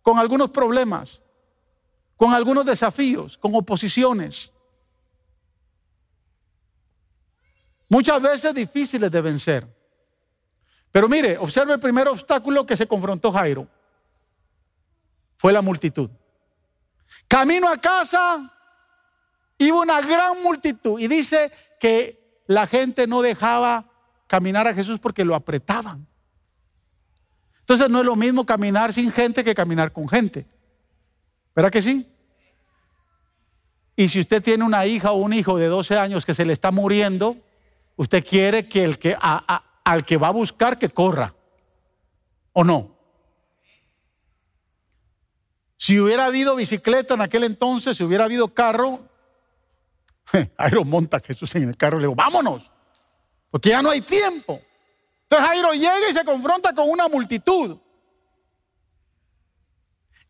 [0.02, 1.22] con algunos problemas,
[2.16, 4.52] con algunos desafíos, con oposiciones.
[7.88, 9.76] Muchas veces difíciles de vencer.
[10.90, 13.68] Pero mire, observe el primer obstáculo que se confrontó Jairo.
[15.36, 16.10] Fue la multitud.
[17.28, 18.52] Camino a casa,
[19.58, 23.90] iba una gran multitud y dice que la gente no dejaba
[24.26, 26.06] caminar a Jesús porque lo apretaban.
[27.60, 30.46] Entonces no es lo mismo caminar sin gente que caminar con gente.
[31.56, 32.06] ¿Verdad que sí?
[33.96, 36.52] Y si usted tiene una hija o un hijo de 12 años que se le
[36.52, 37.38] está muriendo,
[37.96, 41.34] usted quiere que el que al que va a buscar que corra.
[42.52, 42.94] ¿O no?
[45.78, 49.08] Si hubiera habido bicicleta en aquel entonces, si hubiera habido carro,
[50.58, 52.70] Jairo monta a Jesús en el carro y le digo, vámonos,
[53.50, 54.60] porque ya no hay tiempo.
[55.22, 57.78] Entonces Jairo llega y se confronta con una multitud.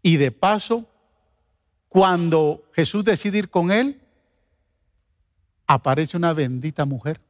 [0.03, 0.89] Y de paso,
[1.97, 3.99] cuando Jesús decide ir con él,
[5.67, 7.23] aparece una bendita mujer.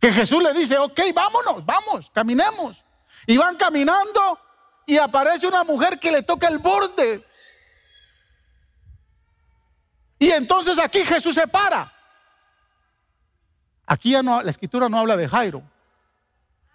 [0.00, 2.82] Que Jesús le dice, ok, vámonos, vamos, caminemos.
[3.26, 4.38] Y van caminando
[4.86, 7.22] y aparece una mujer que le toca el borde.
[10.18, 11.92] Y entonces aquí Jesús se para.
[13.84, 15.62] Aquí ya no, la escritura no habla de Jairo.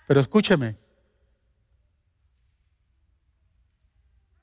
[0.08, 0.89] Pero escúcheme.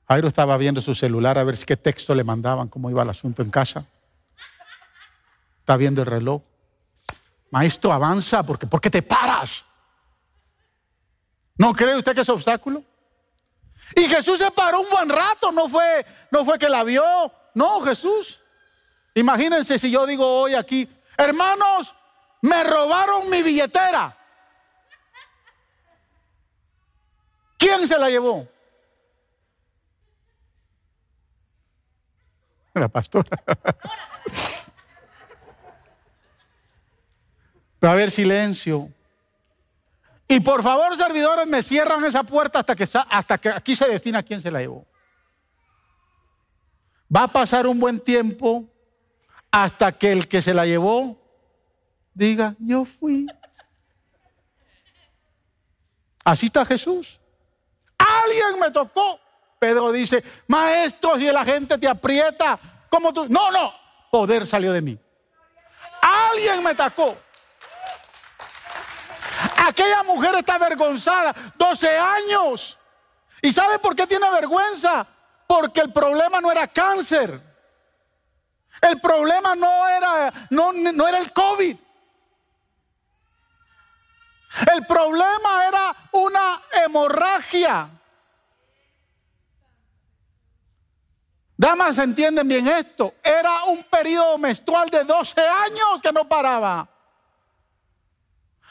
[0.07, 3.41] Jairo estaba viendo su celular a ver qué texto le mandaban, cómo iba el asunto
[3.41, 3.85] en casa.
[5.59, 6.41] Está viendo el reloj.
[7.51, 9.65] Maestro, avanza, porque ¿por qué te paras?
[11.57, 12.83] ¿No cree usted que es obstáculo?
[13.95, 17.03] Y Jesús se paró un buen rato, no fue, no fue que la vio,
[17.53, 18.41] no, Jesús.
[19.13, 20.87] Imagínense si yo digo hoy aquí,
[21.17, 21.95] hermanos,
[22.41, 24.15] me robaron mi billetera.
[27.57, 28.47] ¿Quién se la llevó?
[32.79, 33.29] La pastora.
[37.83, 38.89] Va a haber silencio.
[40.27, 44.23] Y por favor, servidores, me cierran esa puerta hasta que, hasta que aquí se defina
[44.23, 44.85] quién se la llevó.
[47.15, 48.65] Va a pasar un buen tiempo
[49.51, 51.17] hasta que el que se la llevó
[52.13, 53.27] diga, yo fui.
[56.25, 57.21] Así está Jesús.
[57.97, 59.19] Alguien me tocó.
[59.59, 63.27] Pedro dice, maestro, si la gente te aprieta, como tú?
[63.27, 63.73] No, no,
[64.11, 64.99] poder salió de mí.
[66.01, 67.17] Alguien me tocó.
[69.57, 72.79] Aquella mujer está avergonzada, 12 años.
[73.41, 75.05] ¿Y sabe por qué tiene vergüenza?
[75.47, 77.39] Porque el problema no era cáncer.
[78.81, 81.77] El problema no era, no, no era el COVID.
[84.73, 87.89] El problema era una hemorragia.
[91.57, 93.15] Damas, entienden bien esto.
[93.23, 96.87] Era un periodo menstrual de 12 años que no paraba.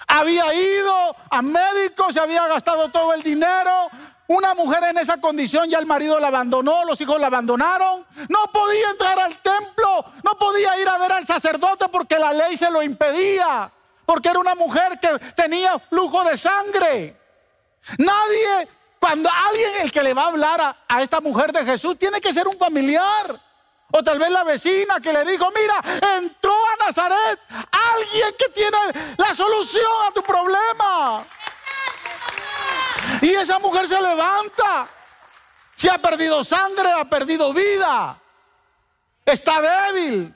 [0.07, 3.89] Había ido a médicos, se había gastado todo el dinero.
[4.29, 8.07] Una mujer en esa condición ya el marido la abandonó, los hijos la abandonaron.
[8.29, 12.57] No podía entrar al templo, no podía ir a ver al sacerdote porque la ley
[12.57, 13.71] se lo impedía.
[14.05, 17.21] Porque era una mujer que tenía flujo de sangre.
[17.99, 18.69] Nadie
[19.07, 22.35] cuando alguien el que le va a hablar a, esta mujer de Jesús tiene que
[22.35, 23.41] ser un familiar.
[23.93, 27.39] O tal vez la vecina que le dijo, mira, entró a Nazaret
[27.71, 28.77] alguien que tiene
[29.17, 31.25] la solución a tu problema.
[33.21, 34.89] Y esa mujer se levanta.
[35.77, 38.21] Si ha perdido sangre, ha perdido vida.
[39.25, 40.35] Está débil.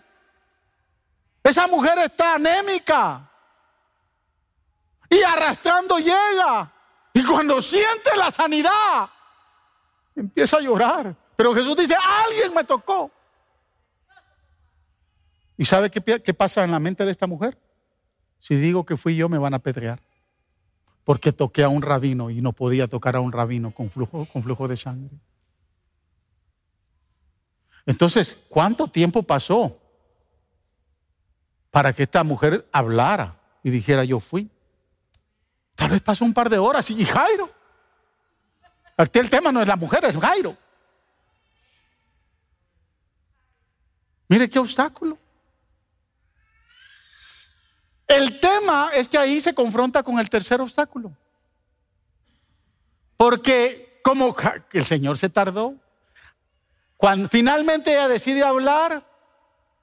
[1.43, 3.29] Esa mujer está anémica.
[5.09, 6.71] Y arrastrando llega.
[7.13, 9.11] Y cuando siente la sanidad,
[10.15, 11.17] empieza a llorar.
[11.37, 13.11] Pero Jesús dice, alguien me tocó.
[15.57, 17.59] ¿Y sabe qué, pasa en la mente de esta mujer?
[18.39, 20.01] Si digo que fui yo, me van a apedrear.
[21.05, 24.77] Porque toqué a un rabino y no podía tocar a un rabino con flujo de
[24.77, 25.19] sangre.
[27.87, 29.79] Entonces, ¿cuánto tiempo pasó
[31.71, 34.51] para que esta mujer hablara y dijera yo fui?
[35.75, 37.51] Tal vez pasó un par de horas y Jairo.
[38.97, 40.57] El tema no es la mujer, es Jairo.
[44.29, 45.19] Mire qué obstáculo.
[48.07, 51.13] El tema es que ahí se confronta con el tercer obstáculo.
[53.17, 54.35] Porque como
[54.73, 55.75] el Señor se tardó,
[56.97, 59.03] cuando finalmente ella decide hablar,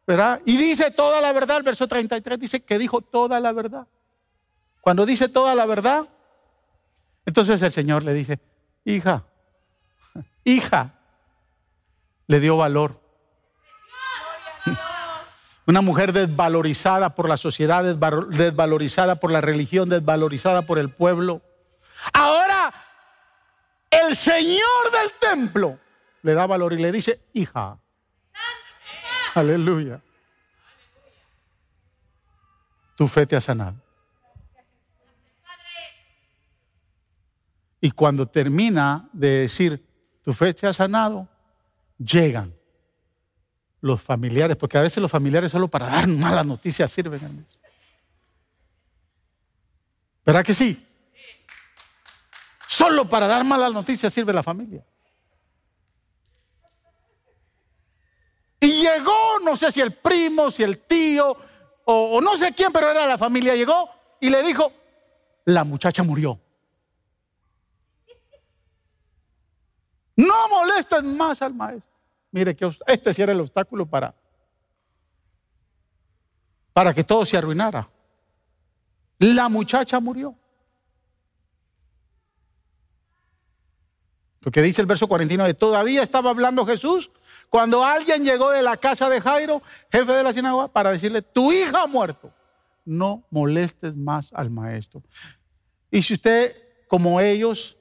[0.05, 0.41] ¿verdad?
[0.45, 3.87] Y dice toda la verdad, el verso 33 dice que dijo toda la verdad.
[4.87, 6.07] Cuando dice toda la verdad,
[7.25, 8.39] entonces el Señor le dice,
[8.85, 9.25] hija,
[10.45, 10.93] hija,
[12.25, 12.97] le dio valor.
[15.65, 21.41] Una mujer desvalorizada por la sociedad, desvalorizada por la religión, desvalorizada por el pueblo.
[22.13, 22.73] Ahora,
[23.89, 25.77] el Señor del templo
[26.21, 27.77] le da valor y le dice, hija.
[29.35, 29.99] Aleluya.
[32.95, 33.86] Tu fe te ha sanado.
[37.79, 39.85] Y cuando termina de decir,
[40.23, 41.27] tu fecha ha sanado,
[41.97, 42.53] llegan
[43.81, 47.45] los familiares, porque a veces los familiares solo para dar malas noticias sirven.
[50.25, 50.83] ¿Verdad que sí?
[52.67, 54.85] Solo para dar malas noticias sirve la familia.
[58.59, 61.37] Y llegó, no sé si el primo, si el tío,
[61.85, 64.71] o no sé quién, pero era la familia, llegó y le dijo,
[65.45, 66.39] la muchacha murió.
[70.17, 71.91] No molesten más al maestro.
[72.31, 74.13] Mire que este sí era el obstáculo para,
[76.73, 77.89] para que todo se arruinara.
[79.19, 80.35] La muchacha murió.
[84.41, 87.11] Porque dice el verso 49, todavía estaba hablando Jesús
[87.49, 89.61] cuando alguien llegó de la casa de Jairo,
[89.91, 92.33] jefe de la sinagoga, para decirle, tu hija ha muerto.
[92.85, 95.03] No molestes más al maestro.
[95.91, 96.55] Y si usted,
[96.87, 97.76] como ellos,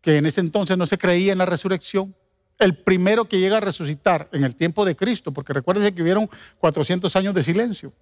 [0.00, 2.14] que en ese entonces no se creía en la resurrección,
[2.58, 6.28] el primero que llega a resucitar en el tiempo de Cristo, porque recuérdense que hubieron
[6.58, 7.92] 400 años de silencio.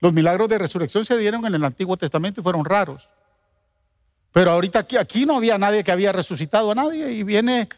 [0.00, 3.08] Los milagros de resurrección se dieron en el Antiguo Testamento y fueron raros.
[4.32, 7.68] Pero ahorita aquí, aquí no había nadie que había resucitado a nadie y viene,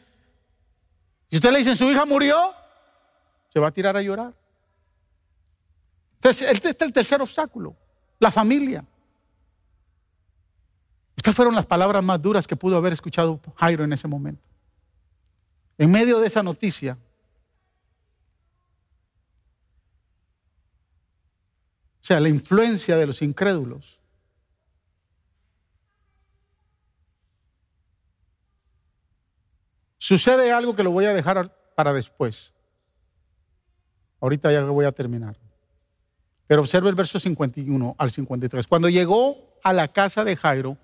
[1.30, 2.36] si usted le dice su hija murió,
[3.48, 4.34] se va a tirar a llorar.
[6.14, 7.76] Entonces, este es el tercer obstáculo,
[8.18, 8.84] la familia.
[11.26, 14.44] Estas fueron las palabras más duras que pudo haber escuchado Jairo en ese momento.
[15.76, 16.96] En medio de esa noticia,
[22.00, 23.98] o sea, la influencia de los incrédulos,
[29.98, 32.54] sucede algo que lo voy a dejar para después.
[34.20, 35.36] Ahorita ya voy a terminar.
[36.46, 38.64] Pero observe el verso 51 al 53.
[38.68, 40.78] Cuando llegó a la casa de Jairo,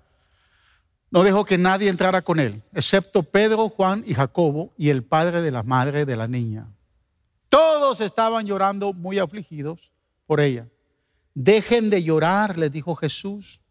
[1.13, 5.43] no dejó que nadie entrara con él, excepto Pedro, Juan y Jacobo y el padre
[5.43, 6.65] de la madre de la niña.
[7.49, 9.91] Todos estaban llorando muy afligidos
[10.25, 10.67] por ella.
[11.35, 13.61] Dejen de llorar, les dijo Jesús.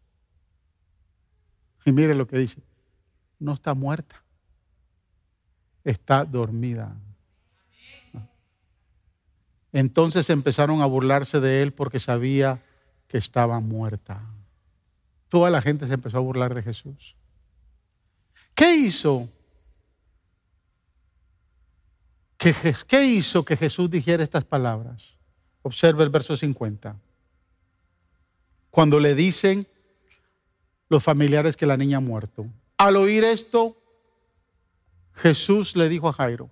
[1.83, 2.63] Y mire lo que dice.
[3.39, 4.23] No está muerta.
[5.83, 6.95] Está dormida.
[9.73, 12.61] Entonces empezaron a burlarse de él porque sabía
[13.09, 14.21] que estaba muerta.
[15.27, 17.17] Toda la gente se empezó a burlar de Jesús.
[18.53, 19.29] ¿Qué hizo?
[22.37, 25.15] ¿Qué, hizo que Jesús dijera estas palabras?
[25.61, 26.95] Observe el verso 50.
[28.69, 29.65] Cuando le dicen
[30.89, 32.45] los familiares que la niña ha muerto.
[32.77, 33.77] Al oír esto,
[35.13, 36.49] Jesús le dijo a Jairo,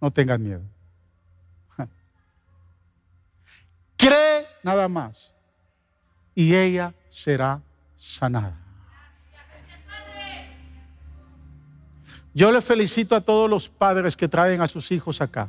[0.00, 0.62] no tengas miedo.
[3.96, 5.34] Cree nada más
[6.34, 7.62] y ella será
[7.94, 8.65] sanada.
[12.36, 15.48] Yo le felicito a todos los padres que traen a sus hijos acá.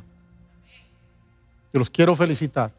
[1.70, 2.72] Yo los quiero felicitar.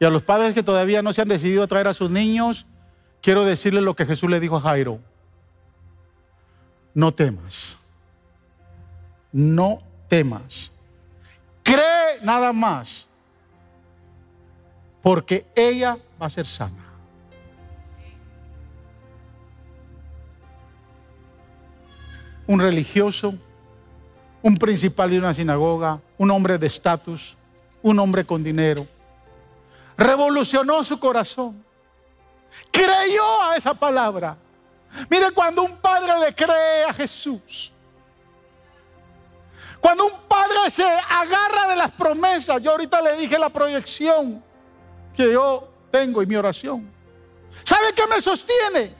[0.00, 2.64] Y a los padres que todavía no se han decidido a traer a sus niños,
[3.20, 4.98] quiero decirles lo que Jesús le dijo a Jairo.
[6.94, 7.76] No temas.
[9.30, 10.72] No temas.
[11.62, 13.08] Cree nada más.
[15.02, 16.87] Porque ella va a ser sana.
[22.48, 23.34] Un religioso,
[24.42, 27.36] un principal de una sinagoga, un hombre de estatus,
[27.82, 28.86] un hombre con dinero.
[29.96, 31.62] Revolucionó su corazón.
[32.72, 34.36] Creyó a esa palabra.
[35.10, 37.70] Mire, cuando un padre le cree a Jesús,
[39.78, 44.42] cuando un padre se agarra de las promesas, yo ahorita le dije la proyección
[45.14, 46.90] que yo tengo y mi oración.
[47.62, 48.97] ¿Sabe qué me sostiene?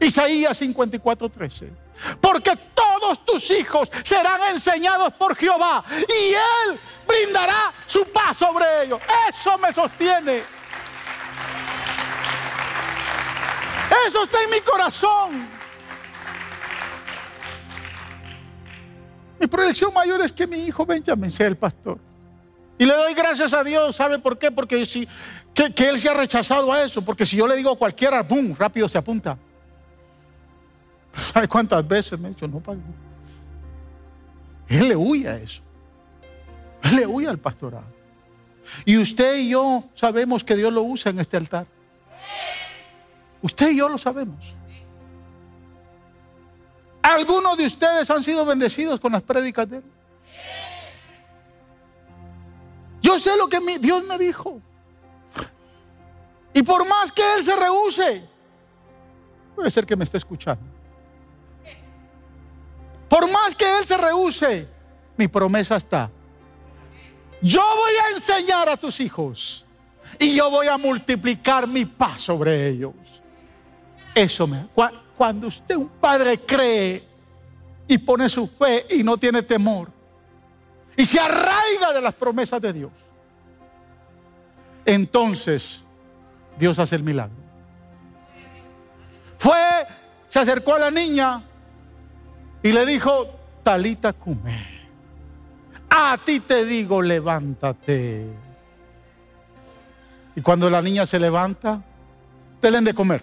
[0.00, 1.70] Isaías 54:13.
[2.20, 9.00] Porque todos tus hijos serán enseñados por Jehová y Él brindará su paz sobre ellos.
[9.28, 10.42] Eso me sostiene.
[14.06, 15.48] Eso está en mi corazón.
[19.38, 21.98] Mi proyección mayor es que mi hijo Benjamin sea el pastor.
[22.78, 23.96] Y le doy gracias a Dios.
[23.96, 24.50] ¿Sabe por qué?
[24.50, 25.08] Porque si,
[25.54, 27.02] que, que él se ha rechazado a eso.
[27.02, 28.54] Porque si yo le digo a cualquiera, ¡boom!
[28.58, 29.38] Rápido se apunta.
[31.32, 32.80] ¿Sabe cuántas veces me he dicho, no, padre?
[34.68, 35.62] Él le huye a eso.
[36.82, 37.96] Él le huye al pastorado.
[38.84, 41.66] Y usted y yo sabemos que Dios lo usa en este altar.
[43.42, 44.54] Usted y yo lo sabemos.
[47.02, 49.84] Algunos de ustedes han sido bendecidos con las prédicas de Él.
[53.00, 54.60] Yo sé lo que Dios me dijo.
[56.52, 58.24] Y por más que Él se rehúse,
[59.54, 60.75] puede ser que me esté escuchando.
[63.08, 64.68] Por más que Él se rehúse,
[65.16, 66.10] mi promesa está.
[67.40, 69.64] Yo voy a enseñar a tus hijos
[70.18, 72.94] y yo voy a multiplicar mi paz sobre ellos.
[74.14, 74.66] Eso me.
[75.16, 77.04] Cuando usted, un padre, cree
[77.86, 79.90] y pone su fe y no tiene temor
[80.96, 82.92] y se arraiga de las promesas de Dios,
[84.84, 85.84] entonces
[86.58, 87.36] Dios hace el milagro.
[89.38, 89.58] Fue,
[90.28, 91.42] se acercó a la niña
[92.66, 93.28] y le dijo,
[93.62, 94.66] Talita Cume,
[95.88, 98.26] a ti te digo, levántate.
[100.34, 101.80] Y cuando la niña se levanta,
[102.60, 103.22] denle de comer.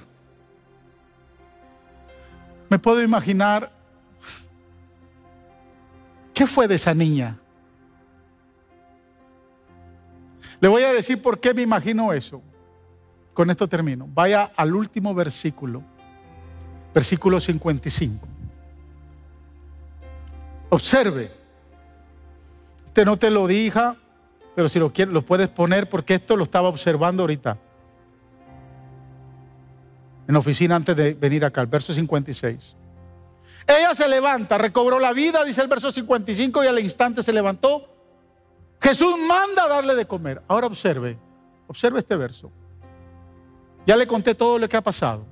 [2.69, 3.69] Me puedo imaginar
[6.33, 7.37] qué fue de esa niña.
[10.61, 12.41] Le voy a decir por qué me imagino eso.
[13.33, 14.07] Con esto termino.
[14.07, 15.83] Vaya al último versículo,
[16.93, 18.32] versículo 55.
[20.73, 21.29] Observe.
[22.85, 23.95] Usted no te lo dija,
[24.55, 27.59] pero si lo quieres, lo puedes poner porque esto lo estaba observando ahorita.
[30.27, 32.75] En la oficina antes de venir acá, el verso 56.
[33.67, 37.87] Ella se levanta, recobró la vida, dice el verso 55, y al instante se levantó.
[38.81, 40.41] Jesús manda a darle de comer.
[40.47, 41.19] Ahora observe,
[41.67, 42.51] observe este verso.
[43.85, 45.23] Ya le conté todo lo que ha pasado.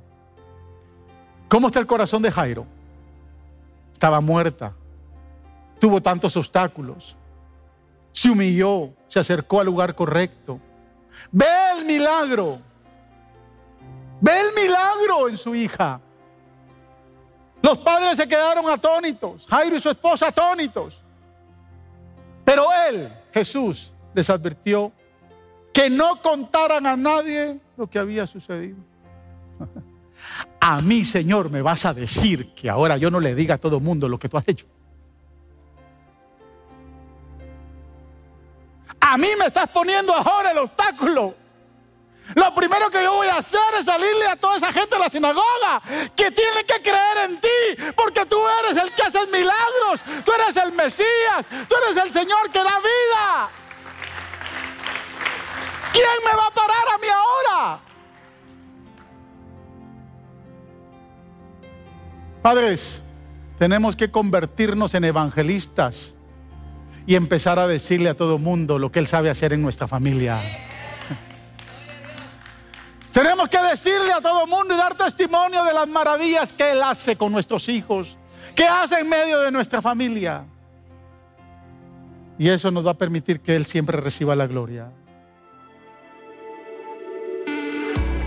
[1.48, 2.68] ¿Cómo está el corazón de Jairo?
[3.92, 4.76] Estaba muerta
[5.82, 7.18] tuvo tantos obstáculos.
[8.12, 10.60] Se humilló, se acercó al lugar correcto.
[11.32, 12.60] Ve el milagro.
[14.22, 16.00] Ve el milagro en su hija.
[17.64, 19.48] Los padres se quedaron atónitos.
[19.48, 21.02] Jairo y su esposa atónitos.
[22.46, 24.92] Pero él, Jesús, les advirtió
[25.74, 28.78] que no contaran a nadie lo que había sucedido.
[30.60, 33.78] A mí, Señor, me vas a decir que ahora yo no le diga a todo
[33.78, 34.68] el mundo lo que tú has hecho.
[39.02, 41.36] A mí me estás poniendo ahora el obstáculo.
[42.36, 45.10] Lo primero que yo voy a hacer es salirle a toda esa gente de la
[45.10, 45.82] sinagoga
[46.16, 50.56] que tiene que creer en ti, porque tú eres el que hace milagros, tú eres
[50.56, 53.50] el Mesías, tú eres el Señor que da vida.
[55.92, 57.80] ¿Quién me va a parar a mí ahora?
[62.42, 63.02] Padres,
[63.60, 66.16] tenemos que convertirnos en evangelistas
[67.12, 70.42] y empezar a decirle a todo mundo lo que Él sabe hacer en nuestra familia.
[73.12, 77.18] Tenemos que decirle a todo mundo y dar testimonio de las maravillas que Él hace
[77.18, 78.18] con nuestros hijos,
[78.56, 80.46] que hace en medio de nuestra familia.
[82.40, 84.90] Y eso nos va a permitir que Él siempre reciba la gloria.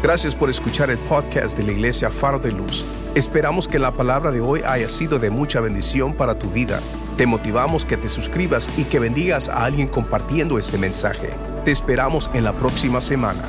[0.03, 2.85] Gracias por escuchar el podcast de la Iglesia Faro de Luz.
[3.15, 6.81] Esperamos que la palabra de hoy haya sido de mucha bendición para tu vida.
[7.17, 11.31] Te motivamos que te suscribas y que bendigas a alguien compartiendo este mensaje.
[11.65, 13.45] Te esperamos en la próxima semana.